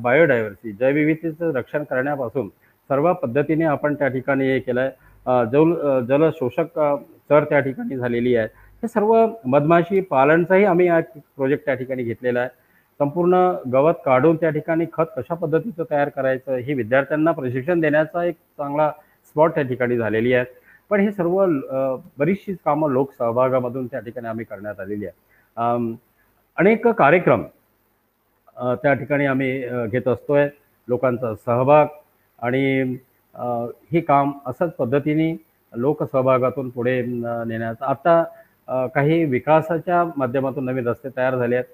[0.00, 2.48] बायोडायव्हर्सिटी जैवविविधतेचं रक्षण करण्यापासून
[2.90, 5.72] सर्व पद्धतीने आपण त्या ठिकाणी हे केलं आहे जल
[6.08, 6.78] जलशोषक
[7.30, 8.46] चर त्या ठिकाणी झालेली आहे.
[8.82, 9.14] हे सर्व
[9.46, 11.00] मधमाशी पालनचाही आम्ही हा
[11.36, 12.48] प्रोजेक्ट त्या ठिकाणी घेतलेला आहे.
[13.00, 13.36] संपूर्ण
[13.72, 18.90] गवत काढून त्या ठिकाणी खत कशा पद्धतीचं तयार करायचं हे विद्यार्थ्यांना प्रशिक्षण देण्याचा एक चांगला
[19.26, 20.44] स्पॉट त्या ठिकाणी झालेली आहे.
[20.90, 25.94] पण हे सर्व बरीचशी बरीचशीच कामं लोकसहभागामधून त्या ठिकाणी आम्ही करण्यात आलेली आहे.
[26.58, 27.42] अनेक कार्यक्रम
[28.82, 30.48] त्या ठिकाणी आम्ही घेत असतोय.
[30.88, 31.86] लोकांचा सहभाग
[32.38, 32.96] आणि
[33.92, 35.34] हे काम असंच पद्धतीने
[35.72, 37.84] लोकसहभागातून पुढे नेण्याचं.
[37.84, 38.22] आता
[38.94, 41.64] काही विकासाच्या माध्यमातून नवीन रस्ते तयार झाले आहेत.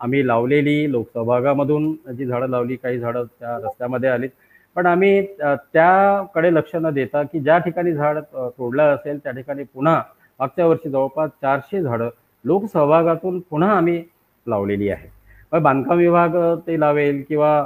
[0.00, 4.30] आम्ही लावलेली लोकसहभागामधून जी झाडं लावली काही झाडं त्या रस्त्यामध्ये आलीत.
[4.76, 10.00] पण आम्ही त्याकडे लक्ष न देता की ज्या ठिकाणी झाड तोडलं असेल त्या ठिकाणी पुन्हा
[10.40, 12.08] मागच्या वर्षी जवळपास चारशे झाडं
[12.44, 14.02] लोकसहभागातून पुन्हा आम्ही
[14.46, 15.08] लावलेली आहे.
[15.52, 17.64] मग बांधकाम विभाग ते लावेल किंवा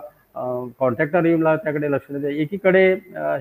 [0.79, 2.85] कॉन्ट्रॅक्टर येऊन त्याकडे लक्ष देते एकीकडे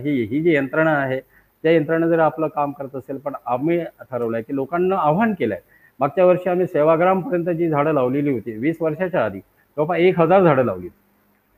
[0.01, 1.19] ही ही जी यंत्रणा आहे
[1.63, 5.53] त्या यंत्रणा जर आपलं काम करत असेल पण आम्ही ठरवलं आहे की लोकांना आव्हान केलं
[5.53, 10.43] आहे मागच्या वर्षी आम्ही सेवाग्रामपर्यंत जी झाडं लावलेली होती वीस वर्षाच्या आधी जवळपास एक हजार
[10.43, 10.87] झाडं लावली.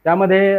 [0.06, 0.58] त्यामध्ये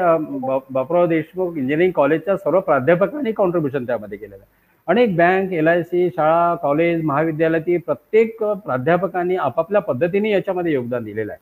[0.70, 4.58] बापराव देशमुख इंजिनिअरिंग कॉलेजच्या सर्व प्राध्यापकांनी कॉन्ट्रीब्युशन त्यामध्ये केलेलं आहे.
[4.88, 11.32] अनेक बँक एल आय सी शाळा कॉलेज महाविद्यालयातील प्रत्येक प्राध्यापकांनी आपापल्या पद्धतीने याच्यामध्ये योगदान दिलेलं
[11.32, 11.40] आहे.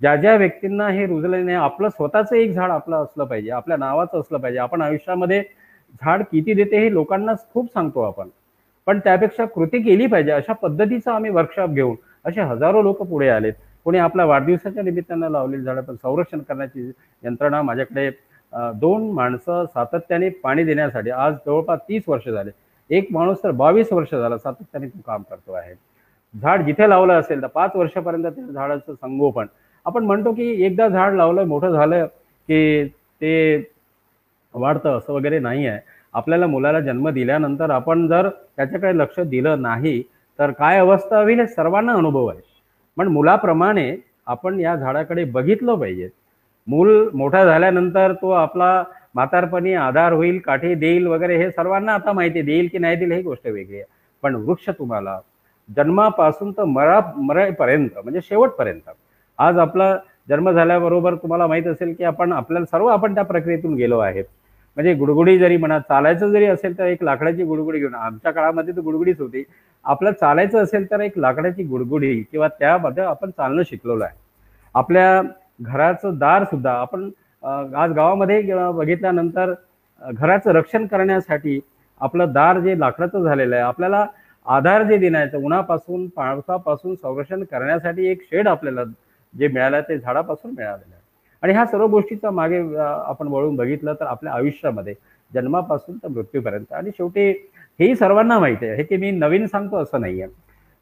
[0.00, 4.20] ज्या ज्या व्यक्तींना हे रुजलं नाही आपलं स्वतःचं एक झाड आपलं असलं पाहिजे आपल्या नावाचं
[4.20, 5.42] असलं पाहिजे आपण आयुष्यामध्ये
[6.02, 8.28] झाड किती देते हे लोकांना खूप सांगतो आपण.
[8.90, 11.94] पण त्यापेक्षा कृती केली पाहिजे अशा पद्धतीचा आम्ही वर्कशॉप घेऊन
[12.26, 13.52] असे हजारो लोक पुढे आलेत.
[13.84, 16.90] कोणी आपल्या वाढदिवसाच्या निमित्तानं लावलेली झाडं पण संरक्षण करण्याची
[17.24, 18.08] यंत्रणा माझ्याकडे
[18.80, 22.50] दोन माणसं सातत्याने पाणी देण्यासाठी आज जवळपास तीस वर्ष झाले.
[22.90, 25.74] एक माणूस तर बावीस वर्ष झाला सातत्याने तो काम करतो आहे.
[26.34, 29.46] झाड जिथे लावलं असेल तर पाच वर्षापर्यंत त्या झाडाचं संगोपन.
[29.86, 32.84] आपण म्हणतो की एकदा झाड लावलं मोठं झालं की
[33.20, 33.56] ते
[34.54, 35.78] वाढतं असं वगैरे नाही आहे
[36.14, 40.02] आपल्याला मुलाला जन्म दिल्यानंतर आपण जर त्याच्याकडे लक्ष दिलं नाही
[40.38, 42.40] तर काय अवस्था होईल हे सर्वांना अनुभव आहे.
[42.96, 43.94] पण मुलाप्रमाणे
[44.26, 46.08] आपण या झाडाकडे बघितलं पाहिजे.
[46.68, 48.82] मूल मोठा झाल्यानंतर तो आपला
[49.14, 53.22] म्हातारपणी आधार होईल काठी देईल वगैरे हे सर्वांना आता माहिती देईल की नाही देईल ही
[53.22, 53.84] गोष्ट वेगळी आहे.
[54.22, 55.18] पण वृक्ष तुम्हाला
[55.68, 58.90] जन्मापासून तर मरा मरेपर्यंत म्हणजे शेवटपर्यंत
[59.38, 59.94] आज आपला
[60.28, 64.24] जन्म झाल्याबरोबर तुम्हाला माहीत असेल की आपण आपल्याला सर्व आपण त्या प्रक्रियेतून गेलो आहेत.
[64.76, 68.80] म्हणजे गुडगुडी जरी म्हणा चालायचं जरी असेल तर एक लाकडाची गुडगुडी घेऊन आमच्या काळामध्ये तर
[68.80, 69.42] गुडगुडीच होती.
[69.84, 74.16] आपलं चालायचं असेल तर एक लाकडाची गुडगुडी किंवा त्यामध्ये आपण चालणं शिकलेलो आहे.
[74.74, 75.22] आपल्या
[75.62, 77.10] घराचं दार सुद्धा आपण
[77.44, 79.52] आज गावामध्ये बघितल्यानंतर
[80.02, 81.58] घराचं रक्षण करण्यासाठी
[82.00, 84.04] आपलं दार जे लाकडाचं झालेलं आहे आपल्याला
[84.46, 88.84] आधार जे देण्याचं उन्हापासून पावसापासून संरक्षण करण्यासाठी एक शेड आपल्याला
[89.34, 90.99] जे मिळालं ते झाडापासून मिळालेलं आहे.
[91.42, 94.94] आणि ह्या सर्व गोष्टीचा मागे आपण वळून बघितलं तर आपल्या आयुष्यामध्ये
[95.32, 96.72] जन्मापासून तर मृत्यूपर्यंत.
[96.72, 97.28] आणि शेवटी
[97.80, 98.76] हेही सर्वांना माहिती आहे.
[98.76, 100.32] हे की मी नवीन सांगतो असं नाही आहे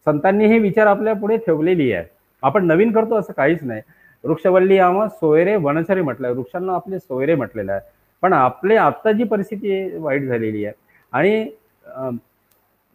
[0.07, 2.05] संतांनी हे विचार आपल्या पुढे ठेवलेली आहे.
[2.43, 3.81] आपण नवीन करतो असं काहीच नाही.
[4.25, 6.33] वृक्षवल्ली आम्हा सोयरे वनचरे म्हटलंय.
[6.33, 7.81] वृक्षांना आपले सोयरे म्हटलेलं आहे.
[8.23, 10.75] पण आपले आत्ता जी परिस्थिती वाईट झालेली आहे
[11.13, 11.51] आणि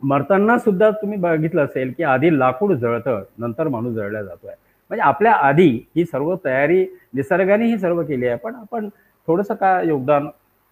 [0.01, 4.53] मरताना सुद्धा तुम्ही बघितलं असेल की आधी लाकूड जळतं नंतर माणूस जळला जातोय.
[4.93, 8.37] म्हणजे आपल्या आधी ही सर्व तयारी निसर्गाने ही सर्व केली आहे.
[8.37, 8.89] पण आपण
[9.27, 10.27] थोडंसं काय योगदान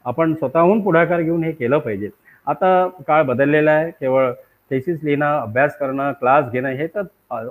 [0.06, 2.10] आपण स्वतःहून पुढाकार घेऊन हे केलं पाहिजे.
[2.48, 3.90] आता काळ बदललेला आहे.
[3.92, 4.32] केवळ
[4.70, 7.02] थेसिस लिहिणं अभ्यास करणं क्लास घेणं हे तर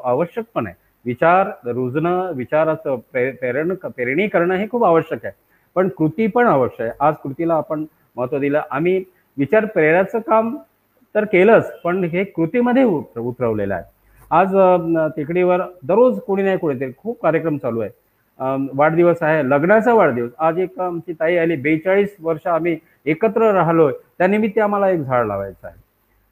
[0.04, 0.74] आवश्यक पण आहे.
[1.06, 5.34] विचार रुजणं विचाराचं प्रे प्रेरण प्रेरणी करणं हे खूप आवश्यक आहे.
[5.74, 6.96] पण कृती पण आवश्यक आहे.
[7.00, 7.84] आज कृतीला आपण
[8.16, 8.60] महत्त्व दिलं.
[8.70, 9.02] आम्ही
[9.38, 10.56] विचार प्रेराचं काम
[11.14, 13.84] तर केलंच पण हे कृतीमध्ये उतरवलेलं आहे.
[14.31, 14.55] आज
[15.16, 17.91] टेकडीवर दररोज कोणी नाही कोणी तरी खूप कार्यक्रम चालू आहे.
[18.76, 19.43] वाढदिवस आहे.
[19.49, 20.31] लग्नाचा वाढदिवस.
[20.39, 21.57] आज एक आमची ताई आली.
[21.62, 22.76] बेचाळीस वर्ष आम्ही
[23.07, 23.93] एकत्र राहिलोय.
[24.18, 25.76] त्यानिमित्त आम्हाला एक झाड लावायचं आहे.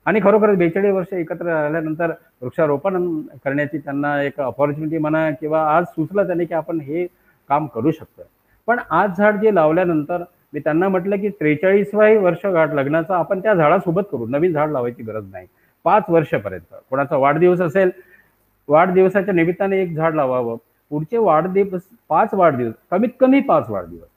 [0.06, 2.10] आणि खरोखरच बेचाळीस वर्ष एकत्र राहिल्यानंतर
[2.42, 7.06] वृक्षारोपण करण्याची त्यांना एक अपॉर्च्युनिटी म्हणा किंवा आज सुचलं त्यांनी की आपण हे
[7.50, 8.22] काम करू शकतो
[8.68, 10.22] पण आज झाड जे लावल्यानंतर
[10.54, 14.26] मी त्यांना म्हटलं की त्रेचाळीसवाही वर्ष गाठ लग्नाचा आपण त्या झाडासोबत करू.
[14.26, 15.46] नवीन झाड लावायची गरज नाही.
[15.84, 16.74] पाच वर्षपर्यंत.
[16.90, 17.90] कोणाचा वाढदिवस असेल
[18.68, 20.56] वाढदिवसाच्या निमित्ताने एक झाड लावावं.
[20.90, 24.08] पुढचे वाढदिवस पाच वाढदिवस कमीत कमी पाच वाढदिवस.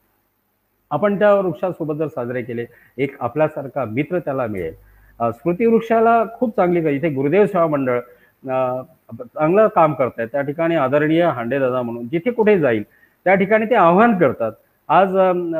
[0.91, 2.65] आपण त्या वृक्षासोबत जर साजरे केले
[2.97, 4.73] एक आपल्यासारखा मित्र त्याला मिळेल.
[5.19, 7.99] स्मृती वृक्षाला खूप चांगली इथे गुरुदेव सेवा मंडळ
[8.43, 12.83] चांगलं काम करत आहे त्या ठिकाणी आदरणीय हांडेदादा म्हणून जिथे कुठे जाईल
[13.25, 14.51] त्या ठिकाणी ते आव्हान करतात.
[14.89, 15.15] आज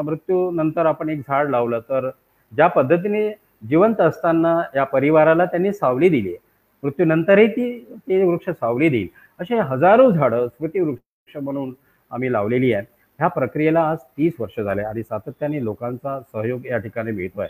[0.05, 2.09] मृत्यूनंतर आपण एक झाड लावलं तर
[2.53, 3.29] ज्या पद्धतीने
[3.61, 6.29] जिवंत असताना या परिवाराला त्यांनी सावली दिली.
[6.29, 6.49] आहे
[6.83, 9.07] मृत्यूनंतरही ती ते वृक्ष सावली देईल.
[9.39, 11.73] असे हजारो झाडं स्मृती वृक्ष म्हणून
[12.11, 12.85] आम्ही लावलेली आहे
[13.19, 17.49] ह्या प्रक्रियेला आज तीस वर्ष झाले आणि सातत्याने लोकांचा सहयोग या ठिकाणी मिळतो आहे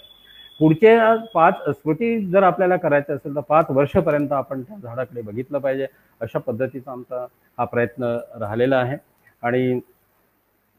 [0.59, 0.97] पुढचे
[1.33, 5.85] पाच स्मृती जर आपल्याला करायचं असेल तर पाच वर्षपर्यंत आपण त्या झाडाकडे बघितलं पाहिजे.
[6.21, 7.25] अशा पद्धतीचा आमचा
[7.57, 8.97] हा प्रयत्न राहिलेला आहे.
[9.43, 9.79] आणि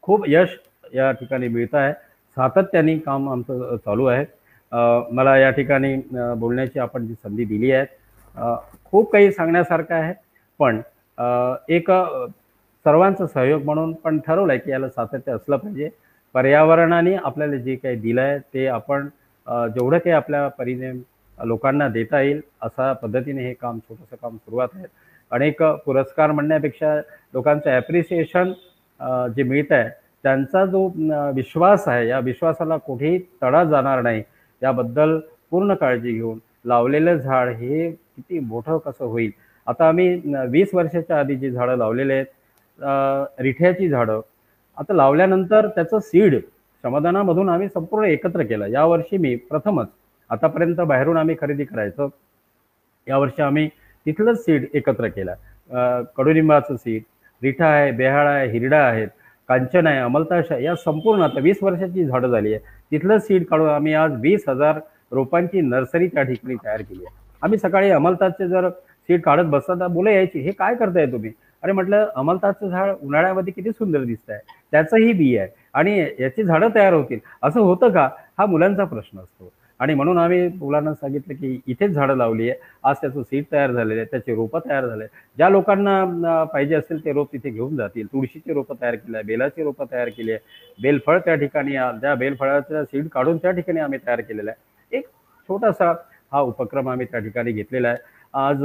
[0.03, 0.57] खूप यश
[0.93, 1.93] या ठिकाणी मिळत आहे.
[2.37, 4.25] सातत्याने काम आमचं चालू आहे.
[5.11, 5.95] मला या ठिकाणी
[6.37, 7.85] बोलण्याची आपण जी संधी दिली आहे
[8.85, 10.13] खूप काही सांगण्यासारखं आहे.
[10.59, 10.81] पण
[11.69, 11.91] एक
[12.85, 15.89] सर्वांचा सहयोग म्हणून पण ठरवलं आहे की याला सातत्य असलं पाहिजे.
[16.35, 19.07] पर्यावरणाने आपल्याला जे काही दिलं आहे ते आपण
[19.47, 20.91] जेवढं काही आपल्या परीने
[21.37, 24.85] लोकांना देता येईल अशा पद्धतीने हे काम छोटंसं काम सुरुवात आहे.
[25.31, 26.95] अनेक पुरस्कार म्हणण्यापेक्षा
[27.33, 28.51] लोकांचं ॲप्रिसिएशन
[29.35, 29.89] जे मिळत आहे
[30.23, 30.87] त्यांचा जो
[31.35, 34.21] विश्वास आहे या विश्वासाला कुठेही तडा जाणार नाही.
[34.63, 35.19] याबद्दल
[35.51, 39.31] पूर्ण काळजी घेऊन लावलेलं झाड हे किती मोठं कसं होईल?
[39.67, 44.21] आता आम्ही वीस वर्षाच्या आधी जी झाडं लावलेले आहेत रिठ्याची झाडं
[44.77, 48.65] आता लावल्यानंतर त्याचं सीड श्रमदानामधून आम्ही संपूर्ण एकत्र केलं.
[48.67, 49.87] यावर्षी मी प्रथमच
[50.29, 52.09] आतापर्यंत बाहेरून आम्ही खरेदी करायचो.
[53.07, 53.67] यावर्षी आम्ही
[54.05, 55.33] तिथलंच सीड एकत्र केलं.
[56.17, 57.03] कडुलिंबाचं सीड
[57.41, 59.07] रिठा आहे बेहाळा आहे हिरडा आहेत
[59.49, 62.63] कांचन आहे अमलताश आहे या संपूर्ण आता वीस वर्षाची झाडं झाली आहे.
[62.91, 64.79] तिथलं सीड काढून आम्ही आज वीस हजार
[65.11, 67.15] रोपांची नर्सरी त्या ठिकाणी तयार केली आहे.
[67.41, 71.31] आम्ही सकाळी अमलताजचे जर सीड काढत बसता मुलं यायची हे काय करताय तुम्ही?
[71.63, 74.39] अरे म्हटलं अमलताजचं झाड उन्हाळ्यामध्ये किती सुंदर दिसत आहे
[74.71, 77.19] त्याचंही बी आहे आणि याची झाडं तयार होतील.
[77.43, 78.07] असं होतं का?
[78.37, 79.51] हा मुलांचा प्रश्न असतो.
[79.79, 82.59] आणि म्हणून आम्ही मुलांना सांगितलं की इथेच झाडं लावली आहे.
[82.83, 85.05] आज त्याचं सीड तयार झालेलं आहे त्याचे रोपं तयार झाले
[85.37, 88.05] ज्या लोकांना पाहिजे असेल ते रोप तिथे घेऊन जातील.
[88.13, 90.39] तुळशीचे रोपं तयार केले आहे बेलाची रोपं तयार केली आहे.
[90.79, 94.97] बेलफळ त्या ठिकाणी त्या बेलफळाचं सीड काढून त्या ठिकाणी आम्ही तयार केलेलं आहे.
[94.97, 95.05] एक
[95.49, 95.91] छोटासा
[96.31, 97.97] हा उपक्रम आम्ही त्या ठिकाणी घेतलेला आहे.
[98.33, 98.61] आज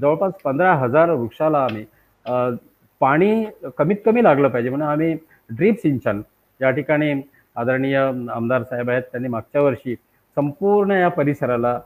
[0.00, 1.84] जवळपास पंधरा हजार वृक्षाला आम्ही
[3.00, 3.44] पाणी
[3.78, 4.70] कमीत कमी लागलं पाहिजे.
[4.70, 5.12] म्हणून आम्ही
[5.50, 6.20] ड्रीप सिंचन
[6.60, 7.12] या ठिकाणी
[7.56, 9.94] आदरणीय आमदार साहेब आहेत त्यांनी मागच्या वर्षी
[10.36, 11.78] संपूर्ण या परिसराला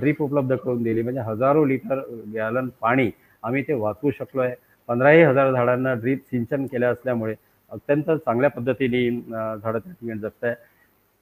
[0.00, 1.02] ड्रीप उपलब्ध करून दिली.
[1.02, 2.00] म्हणजे हजारो लिटर
[2.34, 3.10] गॅलन पाणी
[3.42, 4.54] आम्ही ते वाचवू शकलो आहे
[4.88, 7.34] पंधराही हजार झाडांना ड्रीप सिंचन केलं असल्यामुळे
[7.72, 10.54] अत्यंत चांगल्या पद्धतीने झाडं त्या ठिकाणी जगत आहे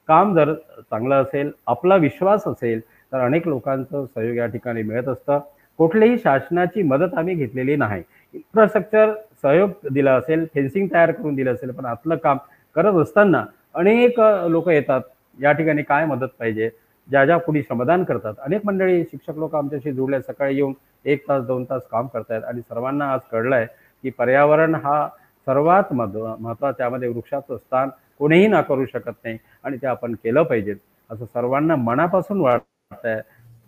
[0.09, 2.79] काम जर चांगलं असेल आपला विश्वास असेल
[3.11, 5.39] तर अनेक लोकांचं सहयोग या ठिकाणी मिळत असतं.
[5.79, 8.01] कुठलीही शासनाची मदत आम्ही घेतलेली नाही.
[8.33, 9.13] इन्फ्रास्ट्रक्चर
[9.43, 12.37] सहयोग दिला असेल फेन्सिंग तयार करून दिलं असेल पण आतलं काम
[12.75, 13.43] करत असताना
[13.75, 14.19] अनेक
[14.49, 15.01] लोक येतात.
[15.39, 16.69] या ठिकाणी काय मदत पाहिजे?
[17.09, 18.33] ज्या ज्या कुणी श्रमदान करतात.
[18.39, 20.73] अनेक मंडळी शिक्षक लोक आमच्याशी जुळले सकाळी येऊन
[21.05, 23.65] एक तास दोन तास काम करतायत आणि सर्वांना आज कळलं आहे
[24.03, 25.07] की पर्यावरण हा
[25.47, 30.75] सर्वात महत्त्व महत्त्वा त्यामध्ये वृक्षाचं स्थान कोणीही नाकारू शकत नाही आणि ते आपण केलं पाहिजे.
[31.09, 33.19] असं सर्वांना मनापासून वाटत आहे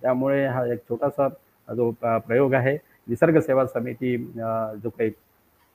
[0.02, 1.28] त्यामुळे हा एक छोटासा
[1.68, 2.76] जो प्रयोग आहे
[3.08, 5.12] निसर्ग सेवा समिती जो काही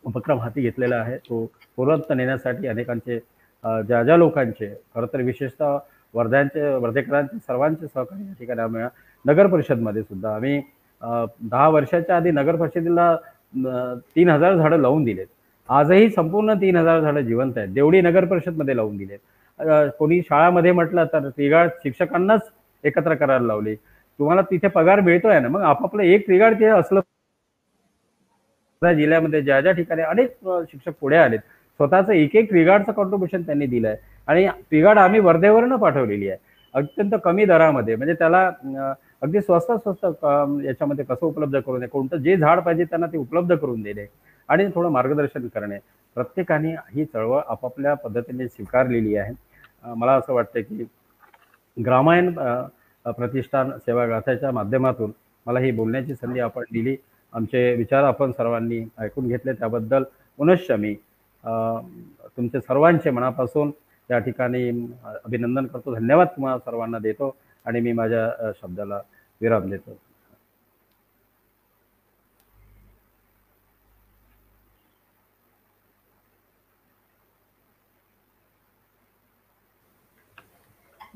[0.04, 1.44] उपक्रम हाती घेतलेला आहे तो
[1.76, 3.18] पूर्वत नेण्यासाठी अनेकांचे
[3.64, 5.78] ज्या ज्या लोकांचे खरं तर विशेषतः
[6.14, 8.82] वर्ध्यांचे वर्धेकरांचे सर्वांचे सहकार्य या ठिकाणी आम्ही
[9.24, 10.60] नगर परिषदमध्ये सुद्धा आम्ही
[11.02, 13.14] दहा वर्षाच्या आधी नगर परिषदेला
[14.16, 15.26] तीन हजार झाडं लावून दिलेत.
[15.68, 17.68] आजही संपूर्ण तीन हजार झाडं जिवंत आहेत.
[17.74, 19.18] देवडी नगर परिषदमध्ये लावून दिलेत.
[19.98, 22.50] कोणी शाळामध्ये म्हटलं तर त्रिगाळ शिक्षकांनाच
[22.84, 23.74] एकत्र करायला लावली.
[23.74, 27.00] तुम्हाला तिथे पगार मिळतोय ना मग आपापलं एक त्रिगाड तिथे असलं.
[28.82, 31.40] जिल्ह्यामध्ये ज्या ज्या ठिकाणी अनेक शिक्षक पुढे आलेत.
[31.80, 33.96] स्वतःचं एक एक ट्रिगार्डचं कॉन्ट्रीब्युशन त्यांनी दिलं आहे
[34.28, 36.38] आणि ट्रिगार्ड आम्ही वर्धेवरनं पाठवलेली आहे.
[36.74, 37.94] अत्यंत कमी दरामध्ये.
[37.96, 38.44] म्हणजे त्याला
[39.22, 40.04] अगदी स्वस्त स्वस्त
[40.64, 44.06] याच्यामध्ये कसं उपलब्ध करून दे कोणतं जे झाड पाहिजे त्यांना ते उपलब्ध करून देणे
[44.48, 45.78] आणि थोडं मार्गदर्शन करणे.
[46.16, 49.34] प्रत्येकाने ही चळवळ आपापल्या पद्धतीने स्वीकारलेली आहे.
[49.96, 50.84] मला असं वाटतं की
[51.76, 52.32] ग्रामायण
[53.04, 55.12] प्रतिष्ठान सेवागाथाच्या माध्यमातून
[55.46, 56.96] मला ही बोलण्याची संधी आपण दिली.
[57.32, 59.52] आमचे विचार आपण सर्वांनी ऐकून घेतले.
[59.52, 60.02] त्याबद्दल
[60.38, 60.94] पुनश्च मी
[61.44, 63.70] तुमचे सर्वांचे मनापासून
[64.10, 64.68] या ठिकाणी
[65.04, 65.94] अभिनंदन करतो.
[65.94, 67.34] धन्यवाद तुम्हाला सर्वांना देतो
[67.66, 69.00] आणि मी माझ्या शब्दाला
[69.40, 69.96] विराम देतो.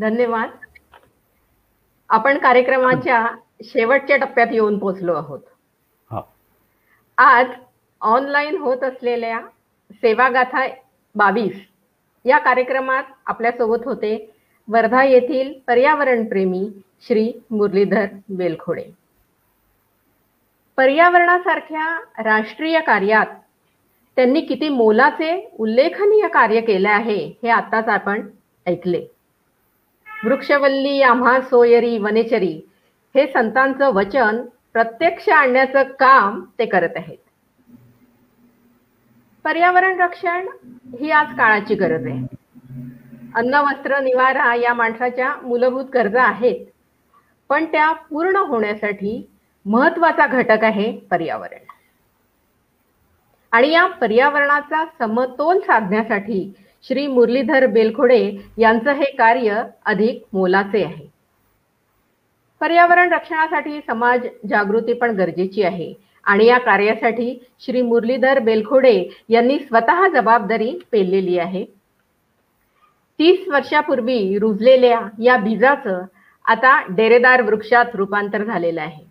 [0.01, 0.51] धन्यवाद.
[2.11, 3.27] आपण कार्यक्रमाच्या
[3.65, 5.41] शेवटच्या टप्प्यात येऊन पोहोचलो आहोत.
[7.19, 7.47] आज
[8.01, 9.41] ऑनलाईन होत असलेल्या
[9.95, 10.67] सेवागाथा
[11.15, 11.55] बावीस.
[12.25, 14.31] या कार्यक्रमात आपल्यासोबत होते
[14.69, 16.69] वर्धा येथील पर्यावरणप्रेमी
[17.07, 18.85] श्री मुरलीधर बेलखोडे
[20.77, 21.85] पर्यावरणासारख्या
[22.25, 23.27] राष्ट्रीय कार्यात
[24.17, 28.27] त्यांनी किती मोलाचे उल्लेखनीय कार्य केले आहे हे आताच आपण
[28.67, 29.05] ऐकले.
[30.25, 32.61] वृक्षवल्ली आम्हा सोयरी वनेचरी
[33.17, 34.43] हे संतांचं वचन
[34.73, 37.19] प्रत्यक्ष आणण्याचं काम ते करत आहेत.
[39.45, 40.47] पर्यावरण रक्षण
[41.01, 42.27] ही आज काळाची गरज आहे.
[43.35, 46.67] अन्न वस्त्र निवारा या माणसाच्या मूलभूत गरजा आहेत.
[47.49, 49.31] पण त्या पूर्ण होण्यासाठी
[49.67, 51.59] महत्त्वाचा घटक आहे पर्यावरण.
[53.53, 61.07] आणि या पर्यावरणाचा समतोल साधण्यासाठी श्री मुरलीधर बेलखोडे यांचं हे कार्य अधिक मोलाचे आहे.
[62.61, 66.04] पर्यावरण रक्षणासाठी समाज जागृती पण गरजेची आहे.
[66.27, 71.65] आणि या कार्यासाठी श्री मुरलीधर बेलखोडे यांनी स्वतः जबाबदारी पेललेली आहे.
[73.19, 76.03] तीस वर्षापूर्वी रुजलेल्या या बीजाचं
[76.45, 79.05] आता डेरेदार वृक्षात रूपांतर झालेलं आहे.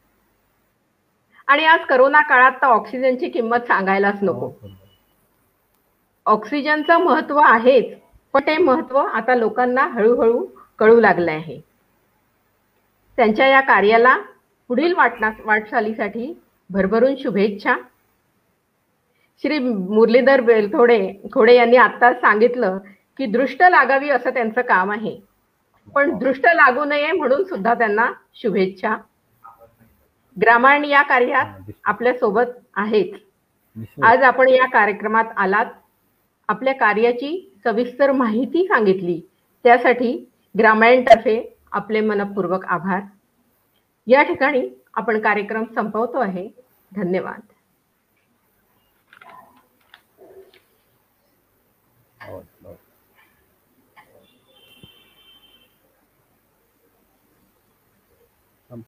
[1.48, 4.52] आणि आज करोना काळात तर ऑक्सिजनची किंमत सांगायलाच नको.
[6.26, 7.96] ऑक्सिजनचं महत्त्व आहेच
[8.34, 10.46] पण ते महत्त्व आता लोकांना हळूहळू
[10.80, 11.60] कळू लागलं आहे.
[13.18, 14.18] त्यांच्या या कार्याला
[14.68, 16.34] पुढील वाटना वाटचालीसाठी
[16.70, 17.76] भरभरून शुभेच्छा.
[19.42, 22.78] श्री मुरलीधर बेलथोडे खोडे यांनी आत्ताच सांगितलं
[23.18, 25.20] की दृष्ट लागावी असं त्यांचं काम आहे.
[25.96, 28.98] पण दृष्ट लागू नये म्हणून सुद्धा त्यांना शुभेच्छा.
[30.42, 33.14] ग्रामायण या कार्यात आपल्यासोबत आहेत.
[34.04, 35.66] आज आपण या कार्यक्रमात आलात.
[36.48, 39.22] आपल्या कार्याची सविस्तर माहिती सांगितली.
[39.64, 43.02] त्यासाठी ग्रामायणतर्फे आपले मनपूर्वक आभार.
[44.08, 46.50] या ठिकाणी आपण कार्यक्रम संपवतो आहे.
[46.96, 47.53] धन्यवाद.